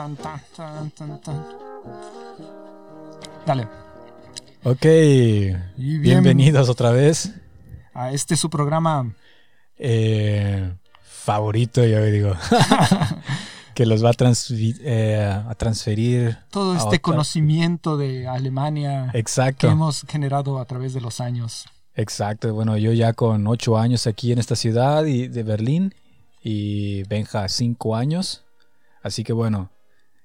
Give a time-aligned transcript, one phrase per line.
[0.00, 1.44] tan, tan, tan, tan, tan.
[3.46, 3.68] Dale.
[4.64, 7.34] Ok, Y bien- bienvenidos otra vez.
[7.92, 9.14] A este su programa.
[9.76, 12.32] Eh, favorito, yo digo.
[13.74, 14.14] que los va a,
[14.82, 16.38] eh, a transferir.
[16.50, 19.12] Todo este otra- conocimiento de Alemania
[19.58, 21.66] que hemos generado a través de los años.
[21.94, 22.54] exacto.
[22.54, 25.94] Bueno, yo ya con ocho años aquí en esta ciudad y de Berlín
[26.42, 28.44] y Benja cinco años.
[29.02, 29.70] Así que bueno,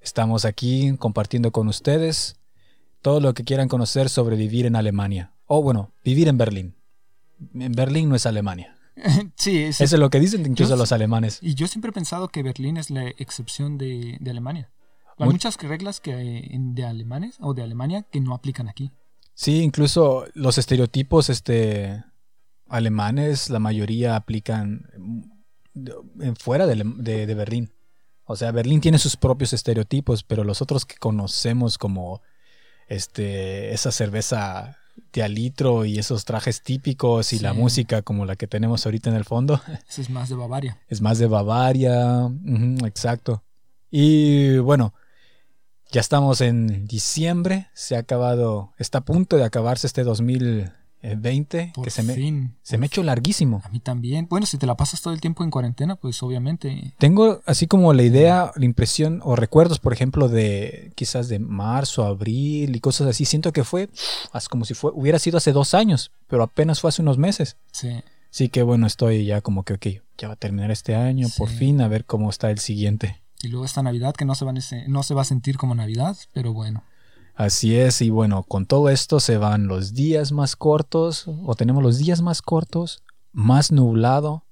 [0.05, 2.37] estamos aquí compartiendo con ustedes
[3.01, 5.31] todo lo que quieran conocer sobre vivir en Alemania.
[5.47, 6.75] O bueno, vivir en Berlín.
[7.53, 8.77] En Berlín no es Alemania.
[9.35, 11.39] sí, es, Eso es lo que dicen incluso Yo- los alemanes.
[11.41, 14.69] y yo siempre he pensado que Berlín es la excepción de, de Alemania.
[15.17, 18.91] Hay muchas reglas que hay de alemanes o de Alemania que no aplican aquí.
[19.33, 22.03] Sí, incluso los estereotipos este,
[22.67, 27.71] alemanes, la mayoría aplican mm, fuera de, de- de Berlín.
[28.25, 32.21] O sea, Berlín tiene sus propios estereotipos, pero los otros que conocemos como
[32.87, 34.77] este, esa cerveza
[35.13, 39.09] de a litro y esos trajes típicos y la música como la que tenemos ahorita
[39.09, 40.79] en el fondo, Ese es más de Bavaria.
[40.87, 42.29] es más de Bavaria,
[42.85, 43.43] exacto.
[43.91, 44.93] Y bueno,
[45.91, 50.73] ya estamos en diciembre, se ha acabado, está a punto de acabarse este 2020,
[51.73, 52.15] Por que se me,
[52.63, 53.61] se me ha hecho larguísimo.
[53.63, 54.27] A mí también.
[54.29, 56.93] Bueno, si te la pasas todo el tiempo en cuarentena, pues obviamente.
[56.97, 62.03] Tengo así como la idea, la impresión o recuerdos, por ejemplo, de quizás de marzo,
[62.05, 63.25] abril y cosas así.
[63.25, 63.89] Siento que fue
[64.49, 67.57] como si fue, hubiera sido hace dos años, pero apenas fue hace unos meses.
[67.71, 67.89] Sí.
[68.31, 71.49] Así que bueno, estoy ya como que, ok, ya va a terminar este año, por
[71.49, 73.21] fin, a ver cómo está el siguiente.
[73.41, 75.75] Y luego esta Navidad que no se, van ese- no se va a sentir como
[75.75, 76.83] Navidad, pero bueno.
[77.35, 81.83] Así es, y bueno, con todo esto se van los días más cortos, o tenemos
[81.83, 84.45] los días más cortos, más nublado.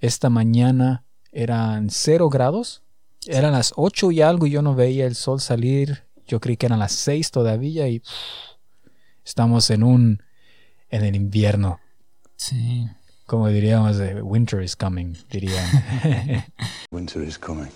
[0.00, 2.82] Esta mañana eran cero grados,
[3.26, 6.04] eran las 8 y algo y yo no veía el sol salir.
[6.26, 8.08] Yo creí que eran las 6 todavía y pff,
[9.24, 10.22] estamos en un
[10.90, 11.80] en el invierno,
[12.36, 12.86] Sí.
[13.26, 15.64] como diríamos, winter is coming, dirían.
[16.92, 17.70] Winter is coming.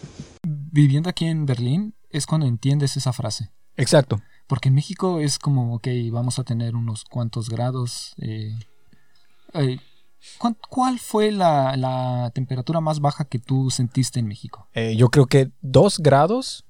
[0.45, 3.51] Viviendo aquí en Berlín es cuando entiendes esa frase.
[3.77, 4.21] Exacto.
[4.47, 8.15] Porque en México es como, ok, vamos a tener unos cuantos grados.
[8.19, 8.55] eh,
[9.55, 9.79] eh,
[10.39, 14.69] ¿cuán- ¿Cuál fue la, la temperatura más baja que tú sentiste en México?
[14.75, 16.65] Eh, yo creo que 2 grados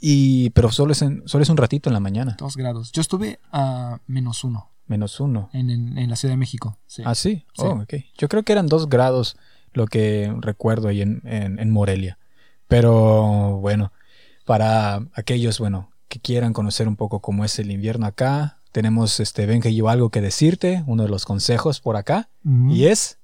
[0.00, 2.92] y pero solo es en- solo es un ratito en la mañana, Dos grados.
[2.92, 5.50] Yo estuve a menos uno menos uno.
[5.52, 6.78] en, en- en la Ciudad de México.
[6.86, 7.02] Sí.
[7.04, 7.44] Ah, sí.
[7.54, 7.62] Sí.
[7.64, 7.94] Oh, ok.
[8.18, 9.36] Yo creo que eran dos grados
[9.72, 12.18] lo que recuerdo ahí en- en Morelia.
[12.68, 13.92] Pero bueno,
[14.44, 19.46] para aquellos, bueno, que quieran conocer un poco cómo es el invierno acá, tenemos, este,
[19.46, 23.18] Benja y yo algo que decirte, uno de los consejos por acá, y es,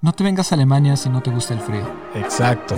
[0.00, 1.86] No te vengas a Alemania si no te gusta el frío.
[2.14, 2.76] exacto.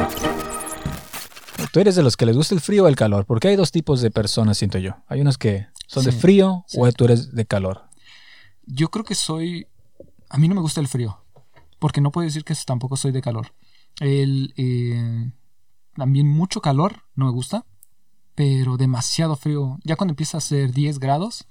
[1.73, 3.71] Tú eres de los que les gusta el frío o el calor, porque hay dos
[3.71, 4.97] tipos de personas, siento yo.
[5.07, 6.79] Hay unos que son de frío sí.
[6.81, 7.83] o tú eres de calor.
[8.65, 9.67] Yo creo que soy.
[10.31, 11.25] A mí no me gusta el frío.
[11.79, 13.53] Porque no puedo decir que tampoco soy de calor.
[14.01, 15.31] El, eh,
[15.97, 17.67] también mucho calor no me gusta.
[18.39, 19.79] Pero demasiado frío.
[19.83, 21.45] Ya cuando empieza a ser 10 grados,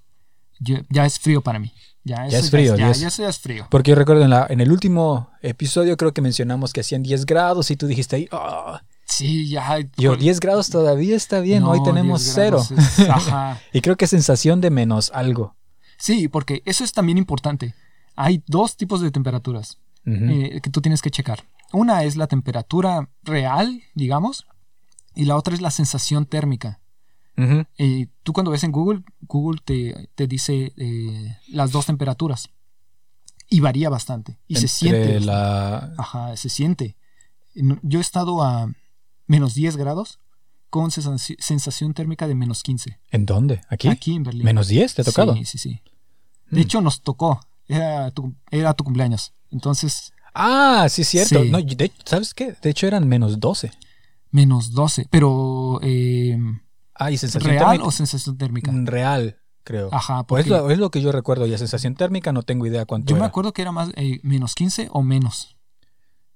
[0.57, 1.73] yo- ya es frío para mí.
[2.05, 3.67] Ya, Ya es frío, Ya, ya es- ya eso ya es frío.
[3.69, 7.25] Porque yo recuerdo en, la, en el último episodio creo que mencionamos que hacían 10
[7.25, 8.81] grados y tú dijiste ahí, "Ah".
[9.05, 9.79] Sí, ya.
[9.97, 12.65] yo por- 10 grados todavía está bien, No, hoy tenemos 10 cero.
[12.69, 13.59] grados es- ajá.
[13.73, 15.55] Y creo que es sensación de menos algo.
[15.97, 17.73] Sí, porque eso es también importante.
[18.15, 19.77] Hay dos tipos de temperaturas.
[20.05, 21.43] Eh, que tú tienes que checar.
[21.73, 24.47] Una es la temperatura real, digamos,
[25.17, 26.79] y la otra es la sensación térmica.
[27.77, 32.49] Eh, tú cuando ves en Google, Google te, te dice eh, las dos temperaturas
[33.47, 35.19] y varía bastante y se siente.
[35.19, 35.93] la...
[35.99, 36.95] Ajá, se siente.
[37.53, 38.71] En- Yo he estado a
[39.27, 40.19] menos 10 grados
[40.71, 42.99] con sensaci- sensación térmica de menos 15.
[43.11, 43.61] ¿En dónde?
[43.69, 43.87] ¿Aquí?
[43.87, 44.43] Aquí en Berlín.
[44.43, 45.35] ¿Menos 10 te ha tocado?
[45.35, 45.81] Sí, sí, sí.
[46.49, 46.63] De Mm.
[46.63, 47.39] hecho, nos tocó.
[47.67, 49.33] Era tu, era tu cumpleaños.
[49.51, 51.43] Entonces, Ah, sí, cierto.
[51.43, 51.49] Sí.
[51.51, 52.55] No, de- ¿Sabes qué?
[52.61, 53.71] De hecho eran menos 12.
[54.31, 55.07] Menos 12.
[55.09, 56.37] Pero, eh,
[56.99, 57.83] Ah, y sensación ¿real térmica.
[57.85, 58.71] o sensación térmica?
[58.71, 59.89] Mm, Real, creo.
[59.93, 61.45] Ajá, Pues es porque lo, es lo que yo recuerdo.
[61.45, 64.19] Y a sensación térmica no tengo idea cuánto yo me acuerdo que era más eh,
[64.23, 65.55] menos 15 o menos.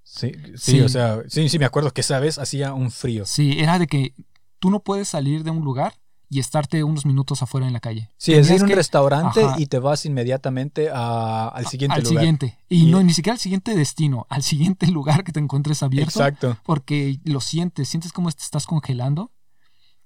[0.04, 0.82] Sí, sí, Sí.
[0.82, 3.26] o sea, sí, sí, me acuerdo que esa vez hacía un frío.
[3.26, 4.14] Sí, era de que
[4.60, 5.94] tú no puedes salir de un lugar
[6.34, 8.10] y estarte unos minutos afuera en la calle.
[8.16, 9.56] Sí, es ir a un que- restaurante Ajá.
[9.60, 12.20] y te vas inmediatamente a- al siguiente al lugar.
[12.20, 12.58] siguiente.
[12.70, 16.10] Y, Y- no, ni siquiera al siguiente destino, al siguiente lugar que te encuentres abierto.
[16.20, 16.58] Exacto.
[16.64, 19.32] Porque lo sientes, sientes como te estás congelando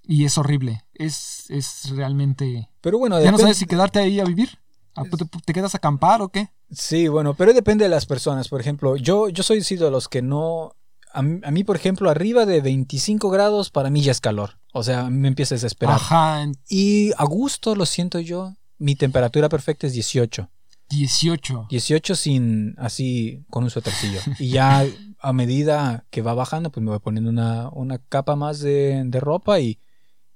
[0.01, 0.83] y es horrible.
[0.95, 2.69] Es, es realmente...
[2.81, 4.57] Pero bueno, Ya no sabes si quedarte ahí a vivir.
[4.95, 6.49] ¿A- ¿Te, te quedas a acampar o qué?
[6.71, 8.47] Sí, bueno, pero depende de las personas.
[8.49, 10.73] Por ejemplo, yo, yo soy sí de los que no
[11.19, 14.59] a, mí- por ejemplo, arriba de 25 grados, para mí ya es calor.
[14.73, 15.95] O sea, me empieza a desesperar.
[15.95, 18.53] Ajá, Y a gusto lo siento yo.
[18.77, 20.49] Mi temperatura perfecta es 18.
[20.89, 21.67] 18.
[21.69, 24.19] 18 sin así con un suétercillo.
[24.37, 24.85] Y ya
[25.19, 29.19] a medida que va bajando, pues me voy poniendo una, una capa más de, de
[29.19, 29.79] ropa y,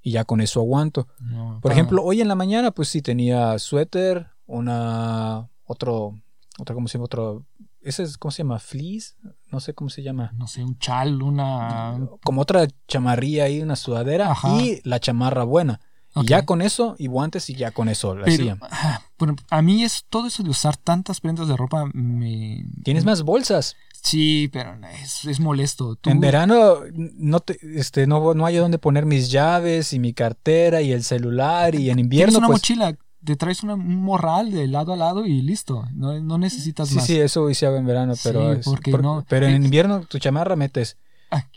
[0.02, 1.08] y ya con eso aguanto.
[1.20, 6.20] No, Por ejemplo, hoy en la mañana, pues sí tenía suéter, una otro,
[6.58, 7.06] otro ¿cómo se llama?
[7.06, 7.46] Otro,
[7.82, 8.60] ese es, ¿cómo se llama?
[8.60, 9.14] Fleece,
[9.52, 10.32] no sé cómo se llama.
[10.36, 12.00] no sé, un chal, una...
[12.24, 14.62] Como otra chamarrilla ahí, una sudadera Ajá.
[14.62, 15.80] y la chamarra buena.
[16.16, 18.60] Y ya con eso, y guantes, y ya con eso la Pero, hacían.
[18.64, 22.66] ah, bueno, a mí es todo eso de usar tantas prendas de ropa me...
[22.84, 23.76] Tienes más bolsas.
[24.02, 25.96] Sí, pero es, es molesto.
[25.98, 30.14] Tú- En verano no te, este no, no hay dónde poner mis llaves y mi
[30.14, 34.02] cartera y el celular y en Tienes invierno una pues mochila, te traes una- un
[34.04, 35.86] morral de lado a lado y listo.
[35.94, 37.06] No, no necesitas sí más.
[37.06, 40.02] sí eso hice en verano Sí, pero es- porque por- no- pero en eh, invierno
[40.02, 40.98] tu chamarra metes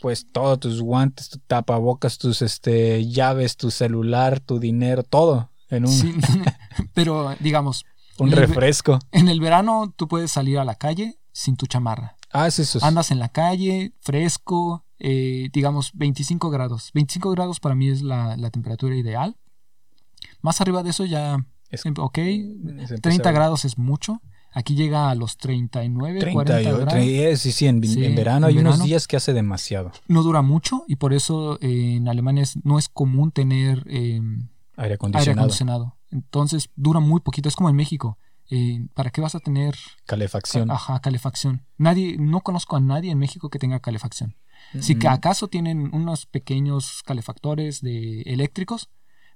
[0.01, 5.85] pues todos tus guantes tu tapabocas tus este llaves tu celular tu dinero todo en
[5.85, 6.13] un, Sí,
[6.93, 7.85] pero digamos,
[8.19, 12.15] un refresco en el verano tú puedes salir a la calle sin tu chamarra.
[12.31, 16.91] ah es eso Andas en la calle, fresco, eh, digamos 25 grados.
[16.93, 19.35] 25 grados para mí es la, la temperatura ideal.
[20.41, 24.21] Más arriba de eso ya, Es- ok, se empieza 30 a- grados es mucho.
[24.55, 26.93] Aquí llega a los 39, 30 40 yo- grados.
[26.93, 29.91] tre- eh, sí sí en, Sí, en verano en hay unos días que hace demasiado
[30.07, 34.19] No dura mucho y por eso eh, en Alemania es- no es común tener eh,
[34.21, 34.47] aire
[34.77, 35.97] aire acondicionado acondicionado.
[36.11, 37.49] Entonces dura muy poquito.
[37.49, 38.19] Es como en México.
[38.51, 39.73] Eh, ¿Para qué vas a tener
[40.05, 41.65] calefacción ajá, calefacción?
[41.79, 44.35] Nadie, no conozco a nadie en México que tenga calefacción.
[44.79, 48.89] Si que Mm, acaso tienen unos pequeños calefactores de eléctricos,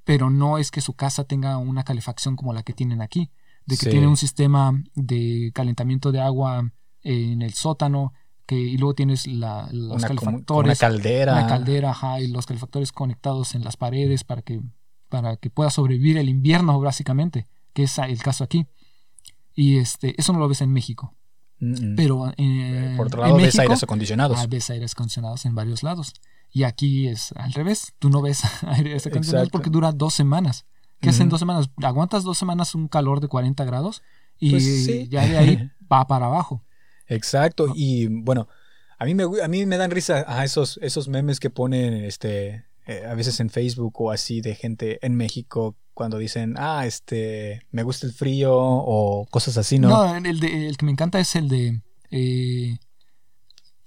[0.07, 3.29] pero no es que su casa tenga una calefacción como la que tienen aquí,
[3.65, 3.89] de que Sí.
[3.91, 6.71] tiene un sistema de calentamiento de agua
[7.03, 8.13] en el sótano,
[8.45, 12.45] que y luego tienes la, los una, calefactores, una caldera una caldera, ajá, y los
[12.45, 14.61] calefactores conectados en las paredes para que
[15.09, 18.65] para que pueda sobrevivir el invierno básicamente, que es el caso aquí.
[19.55, 21.13] Y este, eso no lo ves en México,
[21.59, 21.95] Mm, mm.
[21.95, 24.37] pero eh, Por otro en lado, ves México- aires acondicionados.
[24.39, 26.13] Ah, ves aires acondicionados en varios lados.
[26.57, 27.93] Y aquí es al revés.
[27.99, 29.51] Tú no ves aires acondicionados Exacto.
[29.51, 30.65] porque dura dos semanas.
[30.99, 31.31] ¿Qué hacen Ujú.
[31.31, 31.69] dos semanas?
[31.83, 34.01] Aguantas dos semanas un calor de 40 grados
[34.39, 35.07] y Pues sí.
[35.09, 36.63] ya de ahí va para abajo.
[37.07, 37.71] Exacto.
[37.75, 38.47] Y bueno,
[38.97, 42.65] a mí me, a mí me dan risa a esos, esos memes que ponen este,
[42.87, 47.61] eh, a veces en Facebook o así de gente en México cuando dicen, ah, este,
[47.71, 49.89] me gusta el frío o cosas así, ¿no?
[49.89, 51.81] No, el, de- el que me encanta es el de...
[52.11, 52.77] eh,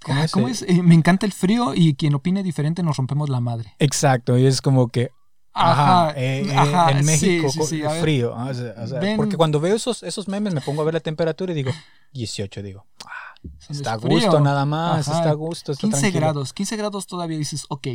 [0.03, 0.31] ¿Cómo ah, es?
[0.31, 0.61] ¿Cómo es?
[0.63, 3.75] Eh, me encanta el frío y quien opine diferente nos rompemos la madre.
[3.79, 4.37] Exacto.
[4.37, 5.11] Y es como que,
[5.53, 8.01] ajá, Ajá, eh, eh, ajá, en México sí, ver.
[8.01, 8.33] frío.
[8.35, 9.17] o sea, o sea, Ven.
[9.17, 11.71] porque cuando veo esos, esos memes me pongo a ver la temperatura y digo,
[12.13, 13.35] 18, digo, ah,
[13.69, 15.19] está a gusto nada más, Ajá.
[15.19, 16.21] está a gusto, está 15 tranquilo.
[16.21, 17.87] grados, 15 grados todavía dices, ok.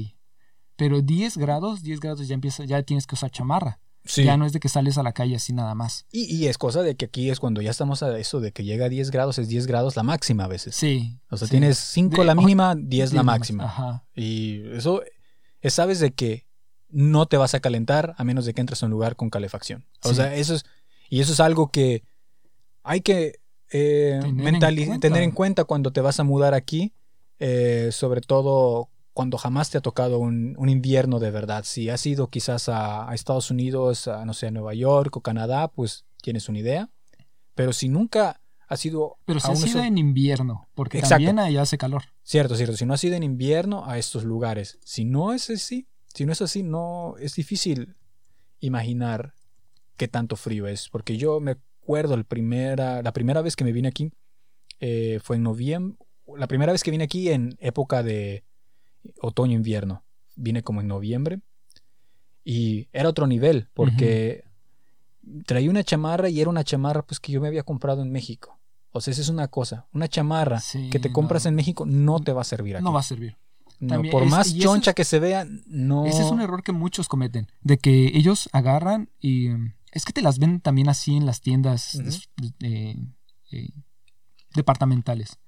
[0.76, 3.80] Pero 10 grados, 10 grados ya empieza, ya tienes que usar chamarra.
[4.06, 4.24] Sí.
[4.24, 6.06] Ya no es de que sales a la calle así nada más.
[6.12, 8.64] Y, y es cosa de que aquí es cuando ya estamos a eso de que
[8.64, 10.74] llega a 10 grados, es 10 grados la máxima a veces.
[10.76, 11.18] Sí.
[11.30, 11.52] O sea, sí.
[11.52, 13.64] tienes 5 De- la mínima, 10 la máxima.
[13.64, 14.04] Ajá.
[14.14, 15.02] Y eso
[15.60, 16.46] es, sabes de que
[16.88, 19.84] no te vas a calentar a menos de que entres a un lugar con calefacción.
[20.04, 20.14] O Sí.
[20.16, 20.64] sea, eso es,
[21.10, 22.04] y eso es algo que
[22.82, 23.40] hay que
[23.72, 25.00] eh, Tener en mentali- cuenta.
[25.08, 26.92] tener en cuenta cuando te vas a mudar aquí,
[27.40, 31.64] eh, sobre todo cuando jamás te ha tocado un, un invierno de verdad.
[31.64, 35.22] Si has ido quizás a, a Estados Unidos, a, no sé, a Nueva York o
[35.22, 36.90] Canadá, pues tienes una idea.
[37.54, 40.68] Pero si nunca has ido Pero a se ha uno de sido esos- en invierno,
[40.74, 41.14] porque Exacto.
[41.24, 42.02] también allá hace calor.
[42.24, 42.76] Cierto, cierto.
[42.76, 46.32] Si no has ido en invierno a estos lugares, si no es así, si no
[46.32, 47.96] es así, no es difícil
[48.60, 49.32] imaginar
[49.96, 50.88] qué tanto frío es.
[50.90, 54.12] Porque yo me acuerdo el primera, la primera vez que me vine aquí
[54.80, 55.96] eh, fue en noviembre.
[56.36, 58.44] La primera vez que vine aquí en época de
[59.20, 60.04] otoño-invierno.
[60.36, 61.40] Vine como en noviembre.
[62.44, 64.44] Y era otro nivel, porque
[65.46, 68.58] traía una chamarra y era una chamarra pues que yo me había comprado en México.
[68.92, 69.86] O sea, esa es una cosa.
[69.92, 71.12] Una chamarra Sí, que te no.
[71.14, 72.84] compras en México no te va a servir aquí.
[72.84, 73.36] No va a servir.
[73.80, 76.06] No, por es- más choncha es- que se vea, no.
[76.06, 79.48] Ese es un error que muchos cometen, de que ellos agarran y
[79.92, 81.98] es que te las ven también así en las tiendas
[82.62, 82.96] eh,
[83.50, 83.68] eh,
[84.54, 85.38] departamentales.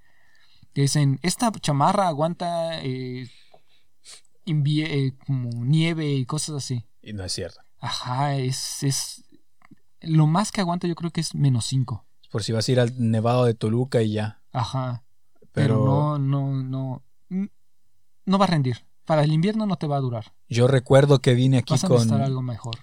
[0.75, 3.29] Que dicen, esta chamarra aguanta eh,
[4.49, 6.85] invie- eh, como nieve y cosas así.
[7.03, 7.61] Y no es cierto.
[7.81, 9.25] Ajá, es, es...
[10.01, 12.05] Lo más que aguanta yo creo que es menos 5.
[12.31, 14.43] Por si vas a ir al Nevado de Toluca y ya.
[14.53, 15.05] Ajá.
[15.53, 16.63] Pero, Pero, no, no,
[17.31, 17.49] no.
[18.27, 18.85] No va a rendir.
[19.05, 20.35] Para el invierno no te va a durar.
[20.49, 22.13] yo recuerdo que vine aquí Vas a con.
[22.13, 22.77] algo mejor.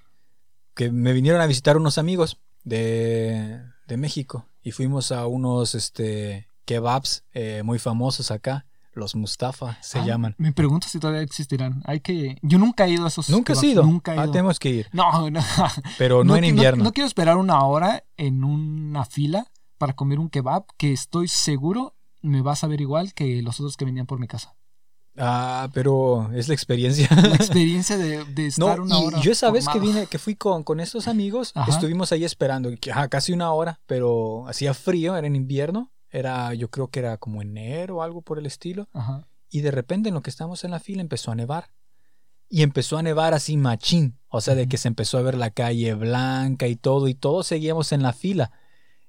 [0.74, 4.48] Que me vinieron a visitar unos amigos de, de México.
[4.64, 8.66] Y fuimos a unos este, kebabs eh, muy famosos acá.
[8.96, 10.36] Los Mustafa se Ah, llaman.
[10.38, 11.82] Me pregunto si todavía existirán.
[11.86, 12.38] Hay que.
[12.42, 13.30] Yo nunca he ido a esos.
[13.30, 13.84] Nunca kebabs, ido.
[13.84, 14.32] Nunca he Ah, ido.
[14.32, 14.88] tenemos que ir.
[14.94, 15.40] No, no.
[15.98, 16.84] Pero no, en invierno.
[16.84, 19.46] no quiero esperar una hora en una fila
[19.78, 23.78] para comer un kebab que estoy seguro me va a saber igual que los otros
[23.78, 24.56] que venían por mi casa.
[25.18, 27.08] Ah, pero es la experiencia.
[27.12, 29.22] La experiencia de, de estar No, una hora.
[29.22, 31.72] yo esa vez que vine, que fui con, con estos amigos, Ajá.
[31.72, 36.70] estuvimos ahí esperando, ajá, casi una hora, pero hacía frío, era en invierno, era, yo
[36.70, 39.28] creo que era como enero o algo por el estilo, Ajá.
[39.50, 41.70] y de repente en lo que estábamos en la fila empezó a nevar.
[42.48, 45.50] Y empezó a nevar así machín, o sea, de que se empezó a ver la
[45.50, 48.52] calle blanca y todo, y todos seguíamos en la fila.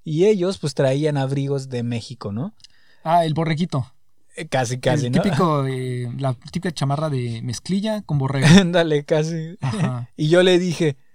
[0.05, 2.55] Y ellos pues traían abrigos de México, ¿no?
[3.05, 3.93] Ah, el borreguito.
[4.37, 5.23] Eh, Casi, casi, el ¿no?
[5.23, 8.47] típico, eh, la típica chamarra de mezclilla con borrego.
[8.61, 9.57] Ándale, casi.
[9.61, 10.09] Ajá.
[10.17, 11.06] Y yo le dije, "Ss,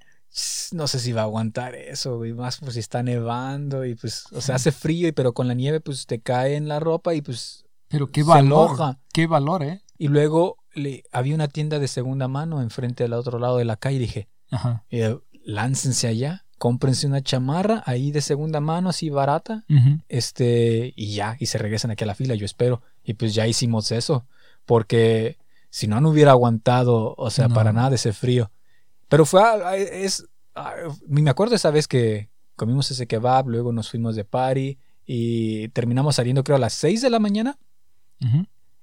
[0.71, 4.25] no sé si va a aguantar eso, güey, más por si está nevando y pues,
[4.31, 7.13] o sea, hace frío, y pero con la nieve pues te cae en la ropa
[7.13, 8.69] y pues, Pero qué Se valor.
[8.69, 8.99] enoja.
[9.13, 9.81] Qué valor, ¿eh?
[9.97, 13.75] y luego le, había una tienda de segunda mano enfrente al otro lado de la
[13.77, 14.83] calle y dije, Ajá.
[14.89, 19.65] eh, láncense allá, cómprense una chamarra ahí de segunda mano así barata,
[20.07, 23.47] este, y ya, y se regresan aquí a la fila, yo espero, y pues ya
[23.47, 24.25] hicimos eso,
[24.65, 25.37] porque
[25.69, 27.55] si no, no hubiera aguantado, o sea, No.
[27.55, 28.51] para nada ese frío.
[29.11, 30.25] Pero fue, ah, es,
[30.55, 30.73] ah,
[31.05, 36.15] me acuerdo esa vez que comimos ese kebab, luego nos fuimos de party y terminamos
[36.15, 37.59] saliendo creo a las 6 de la mañana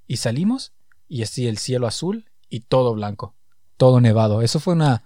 [0.06, 0.72] y salimos
[1.08, 3.34] y así el cielo azul y todo blanco,
[3.78, 4.42] todo nevado.
[4.42, 5.02] Eso fue una,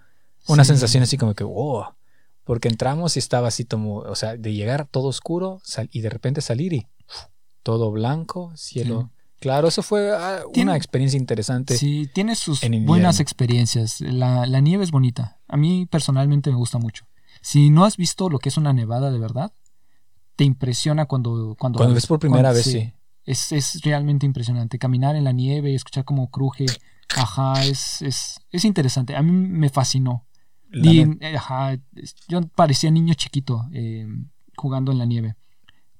[0.48, 0.68] una Sí.
[0.68, 1.84] sensación así como que, wow,
[2.42, 6.10] porque entramos y estaba así como, o sea, de llegar todo oscuro sal- y de
[6.10, 6.88] repente salir y
[7.62, 9.10] todo blanco, cielo.
[9.42, 11.76] Claro, eso fue ah, Tiene- una experiencia interesante.
[11.76, 14.00] Sí, tiene sus buenas experiencias.
[14.00, 15.40] La, la nieve es bonita.
[15.48, 17.06] A mí personalmente me gusta mucho.
[17.40, 19.52] Si no has visto lo que es una nevada de verdad,
[20.36, 21.56] te impresiona cuando...
[21.58, 22.92] Cuando, ves por primera cuando- vez, sí.
[23.24, 24.78] Es, es realmente impresionante.
[24.78, 26.66] Caminar en la nieve y escuchar cómo cruje.
[27.16, 29.16] Ajá, es, es, es interesante.
[29.16, 30.24] A mí me fascinó.
[30.72, 31.76] Y, eh, ajá,
[32.28, 34.06] yo parecía niño chiquito eh,
[34.56, 35.34] jugando en la nieve.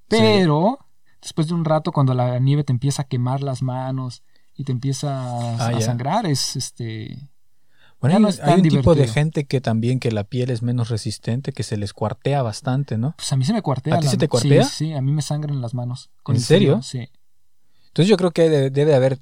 [0.07, 0.79] Pero
[1.23, 4.21] después de un rato, cuando la nieve te empieza a quemar las manos
[4.55, 7.29] y te empieza a, Ah, a sangrar, es este.
[7.99, 11.53] Bueno, no hay, un tipo de gente que también que la piel es menos resistente,
[11.53, 13.13] que se les cuartea bastante, ¿no?
[13.15, 13.95] Pues a mí se me cuartea.
[13.95, 14.65] ¿A ti la- se te cuartea?
[14.65, 16.11] Sí, sí, a mí me sangran las manos.
[16.21, 16.81] con ¿En frío, serio?
[16.81, 17.09] Sí.
[17.87, 19.19] Entonces yo creo que debe, debe haber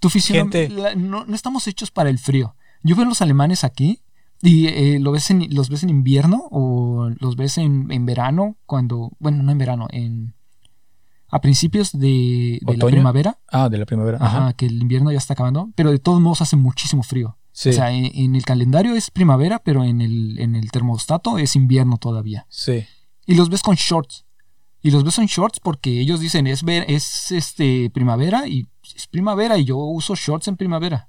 [0.00, 2.54] Tu Gente- la- no, no estamos hechos para el frío.
[2.82, 4.00] Yo veo a los alemanes aquí
[4.42, 8.56] y eh, lo ves en- los ves en invierno o los ves en, en verano,
[8.66, 10.34] cuando, bueno, no en verano, en
[11.28, 14.18] a principios de, de la primavera, Ah, de la primavera.
[14.20, 14.52] ajá, Ajá.
[14.54, 17.36] que el invierno ya está acabando, pero de todos modos hace muchísimo frío.
[17.52, 21.38] Sí, O sea, en, en el calendario es primavera, pero en el, en el termostato
[21.38, 22.46] es invierno todavía.
[22.50, 22.84] sí.
[23.28, 24.24] Y los ves con shorts.
[24.82, 29.08] Y los ves con shorts porque ellos dicen es ver, es este primavera y es
[29.08, 31.08] primavera y yo uso shorts en primavera.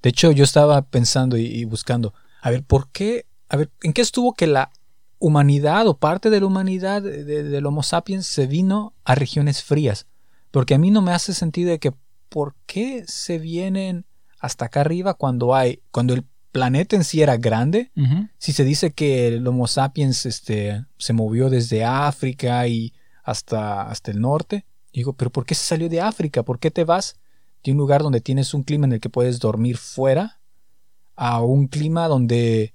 [0.00, 3.26] De hecho, yo estaba pensando y, y buscando, a ver, ¿por qué?
[3.50, 4.70] A ver, ¿en qué estuvo que la
[5.18, 9.62] humanidad o parte de la humanidad de- de- del Homo sapiens se vino a regiones
[9.62, 10.06] frías?
[10.50, 11.92] Porque a mí no me hace sentido de que
[12.28, 14.04] ¿por qué se vienen
[14.38, 17.90] hasta acá arriba cuando hay, cuando el planeta en sí era grande?
[18.38, 22.92] Si se dice que el Homo sapiens este, se movió desde África y
[23.24, 26.42] hasta, hasta el norte, digo, pero ¿por qué se salió de África?
[26.42, 27.16] ¿Por qué te vas
[27.64, 30.40] de un lugar donde tienes un clima en el que puedes dormir fuera
[31.16, 32.74] a un clima donde,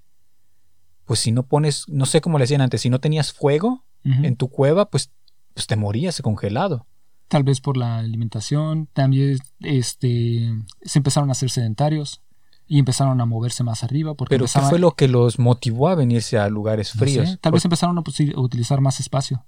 [1.06, 4.36] pues si no pones, no sé cómo le decían antes, si no tenías fuego en
[4.36, 5.12] tu cueva, pues,
[5.54, 6.86] pues te morías congelado.
[7.30, 12.22] Tal vez por la alimentación, también este, se empezaron a hacer sedentarios
[12.68, 14.14] y empezaron a moverse más arriba.
[14.14, 17.30] Porque Pero ¿qué empezaban- fue lo que los motivó a venirse a lugares no fríos?
[17.30, 18.04] sé, tal vez empezaron a,
[18.36, 19.46] utilizar más espacio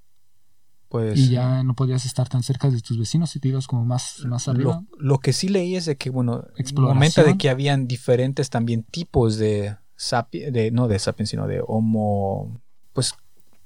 [0.87, 3.83] Pues, y ya no podías estar tan cerca de tus vecinos y te ibas como
[3.85, 4.83] más, más arriba.
[4.97, 6.45] Lo, lo que sí leí es de que, bueno,
[6.77, 11.61] momento de que habían diferentes también tipos de sapiens, de, no de sapiens, sino de
[11.65, 12.59] homo,
[12.93, 13.15] pues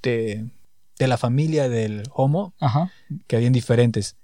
[0.02, 0.50] de,
[0.98, 2.92] de la familia del homo, Ajá,
[3.28, 4.16] que habían diferentes,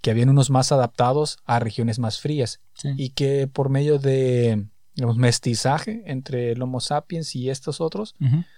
[0.00, 2.90] que habían unos más adaptados a regiones más frías sí.
[2.96, 8.14] y que por medio de digamos, mestizaje entre el homo sapiens y estos otros,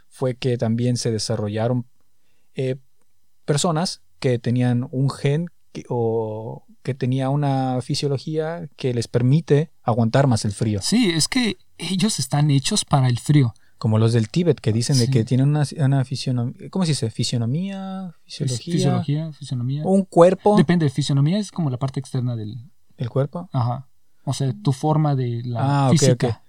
[0.09, 1.87] fue que también se desarrollaron
[2.55, 2.77] eh,
[3.45, 10.27] personas que tenían un gen que- o que tenía una fisiología que les permite aguantar
[10.29, 10.81] más el frío.
[10.83, 13.53] Sí, es que ellos están hechos para el frío.
[13.79, 17.11] Como los del Tíbet que dicen de que tienen una, una fisionomía, ¿cómo se dice?
[17.11, 19.83] Fisionomía, Fis- fisiología, Fisiología, fisionomía.
[19.85, 22.57] un cuerpo, Depende, fisionomía es como la parte externa del...
[22.97, 23.49] el cuerpo.
[23.53, 23.89] Ajá.
[24.25, 26.43] O sea, tu forma de la Ah, física.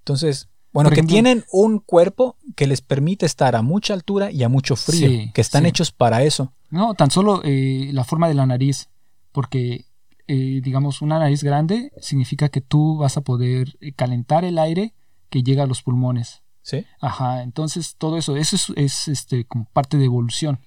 [0.00, 4.48] Entonces, bueno, que tienen un cuerpo que les permite estar a mucha altura y a
[4.48, 5.68] mucho frío, Sí, que están sí.
[5.68, 6.52] hechos para eso.
[6.74, 8.90] No, tan solo eh, la forma de la nariz,
[9.30, 9.86] porque
[10.26, 14.94] eh, digamos, una nariz grande significa que tú vas a poder eh, calentar el aire
[15.28, 16.42] que llega a los pulmones.
[16.62, 16.84] ¿Sí?
[17.00, 20.60] Ajá, entonces todo eso, eso es, es, este, como parte de evolución.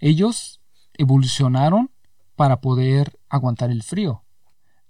[0.00, 0.60] Ellos
[0.94, 1.92] evolucionaron
[2.34, 4.24] para poder aguantar el frío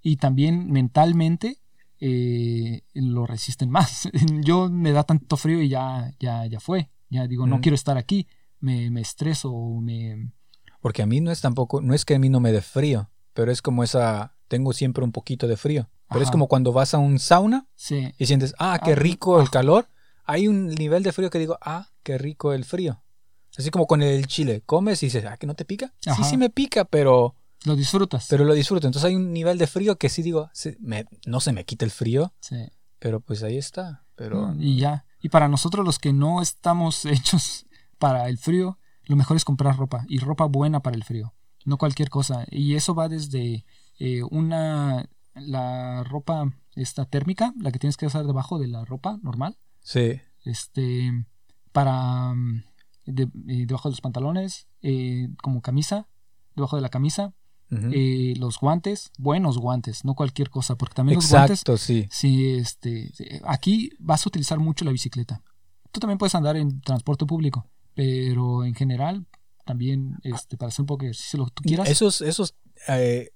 [0.01, 1.61] y también mentalmente
[1.99, 4.09] eh, lo resisten más.
[4.41, 6.89] Yo me da tanto frío y ya, ya, ya fue.
[7.09, 7.61] Ya digo, no Ujú.
[7.61, 8.27] quiero estar aquí.
[8.59, 10.31] Me, me estreso o me...
[10.81, 13.09] Porque a mí no es tampoco, no es que a mí no me dé frío,
[13.33, 15.89] pero es como esa, tengo siempre un poquito de frío.
[16.07, 16.31] Pero es Ajá.
[16.31, 19.87] como cuando vas a un sauna Sí, y sientes, ah, qué rico el calor.
[20.25, 23.03] Hay un nivel de frío que digo, ah, qué rico el frío.
[23.57, 25.93] Así como con el chile, comes y dices, ah, que no te pica.
[26.07, 26.15] Ajá.
[26.23, 28.25] Sí, sí me pica, pero, lo disfrutas.
[28.29, 28.87] pero lo disfruto.
[28.87, 31.85] Entonces hay un nivel de frío que sí digo, se- me- no se me quita
[31.85, 32.55] el frío, Sí.
[32.99, 34.05] pero pues ahí está.
[34.15, 35.05] Pero Y ya.
[35.21, 37.65] Y para nosotros los que no estamos hechos
[37.99, 38.78] para el frío,
[39.09, 40.05] lo mejor es comprar ropa.
[40.07, 41.33] Y ropa buena para el frío.
[41.65, 42.45] No cualquier cosa.
[42.49, 43.65] Y eso va desde
[43.99, 45.09] eh, una...
[45.35, 49.57] La ropa esta térmica, la que tienes que usar debajo de la ropa normal.
[49.81, 51.11] sí, Este...
[51.71, 52.33] Para...
[52.33, 52.63] mm,
[53.05, 54.67] de- eh, debajo de los pantalones.
[54.81, 56.07] eh, como camisa.
[56.55, 57.33] Debajo de la camisa.
[57.93, 59.11] eh, los guantes.
[59.17, 60.03] Buenos guantes.
[60.05, 60.75] No cualquier cosa.
[60.75, 61.59] Porque también los guantes...
[61.61, 62.07] exacto, sí.
[62.11, 63.11] Sí, este,
[63.45, 65.41] aquí vas a utilizar mucho la bicicleta.
[65.91, 67.67] Tú también puedes andar en transporte público,
[67.99, 69.25] pero en general
[69.65, 71.89] también este, para hacer un poco de ejercicio lo que tú quieras.
[71.89, 72.55] Esos, esos
[72.87, 73.31] eh,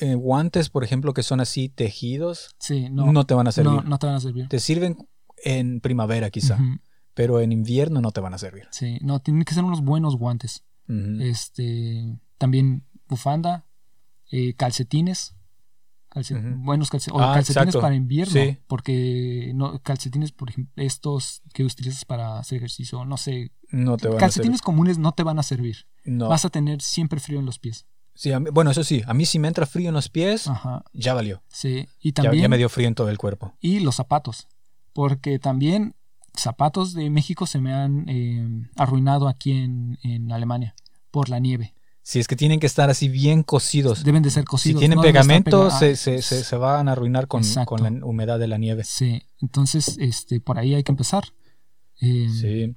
[0.00, 3.52] eh, guantes, por ejemplo, que son así tejidos, sí, no, no, no, te van a
[3.52, 3.82] servir.
[3.86, 4.48] no te van a servir.
[4.48, 5.08] Te sirven
[5.42, 6.58] en primavera quizá,
[7.14, 8.68] pero en invierno no te van a servir.
[8.70, 10.62] Sí, no, tienen que ser unos buenos guantes.
[11.20, 13.64] Este, también bufanda,
[14.30, 15.36] eh, calcetines.
[16.56, 17.20] Buenos calcetines.
[17.20, 17.80] O Ah, calcetines exacto.
[17.80, 18.32] para invierno.
[18.32, 18.58] Sí.
[18.66, 23.52] Porque no, calcetines, por ejemplo, estos que utilizas para hacer ejercicio, no sé.
[23.70, 25.86] no te van Calcetines comunes no te van a servir.
[26.04, 26.28] No.
[26.28, 27.86] Vas a tener siempre frío en los pies.
[28.14, 30.84] Sí, mí- bueno, eso sí, a mí si me entra frío en los pies, Ajá,
[30.94, 31.42] ya valió.
[31.48, 31.86] sí.
[32.00, 33.52] Y Ya, también, ya me dio frío en todo el cuerpo.
[33.60, 34.48] y los zapatos.
[34.94, 35.94] Porque también
[36.34, 40.74] zapatos de México se me han eh, arruinado aquí en, en Alemania
[41.10, 41.74] por la nieve.
[42.08, 44.04] Si es que tienen que estar así bien cocidos.
[44.04, 44.78] Deben de ser si cocidos.
[44.78, 47.82] tienen no deben estar pegamento, pega- se, se, se, se van a arruinar con, con
[47.82, 48.84] la humedad de la nieve.
[48.84, 51.24] Sí, entonces este, por ahí hay que empezar.
[52.00, 52.76] Eh, Sí.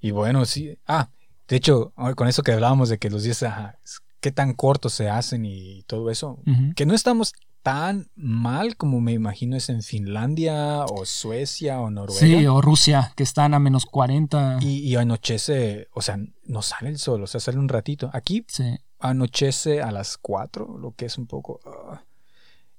[0.00, 0.78] Y bueno, sí.
[0.86, 1.10] Ah,
[1.48, 3.80] de hecho, con eso que hablábamos de que los días, ajá,
[4.20, 6.40] qué tan cortos se hacen y todo eso,
[6.76, 12.20] que no estamos tan mal como me imagino es en Finlandia o Suecia o Noruega.
[12.20, 14.58] Sí, o Rusia, que están a menos 40.
[14.62, 18.10] y, y anochece, o sea, no sale el sol, o sea, sale un ratito.
[18.14, 18.78] Aquí Sí.
[19.00, 21.60] anochece a las 4, lo que es un poco...
[21.66, 22.02] ah.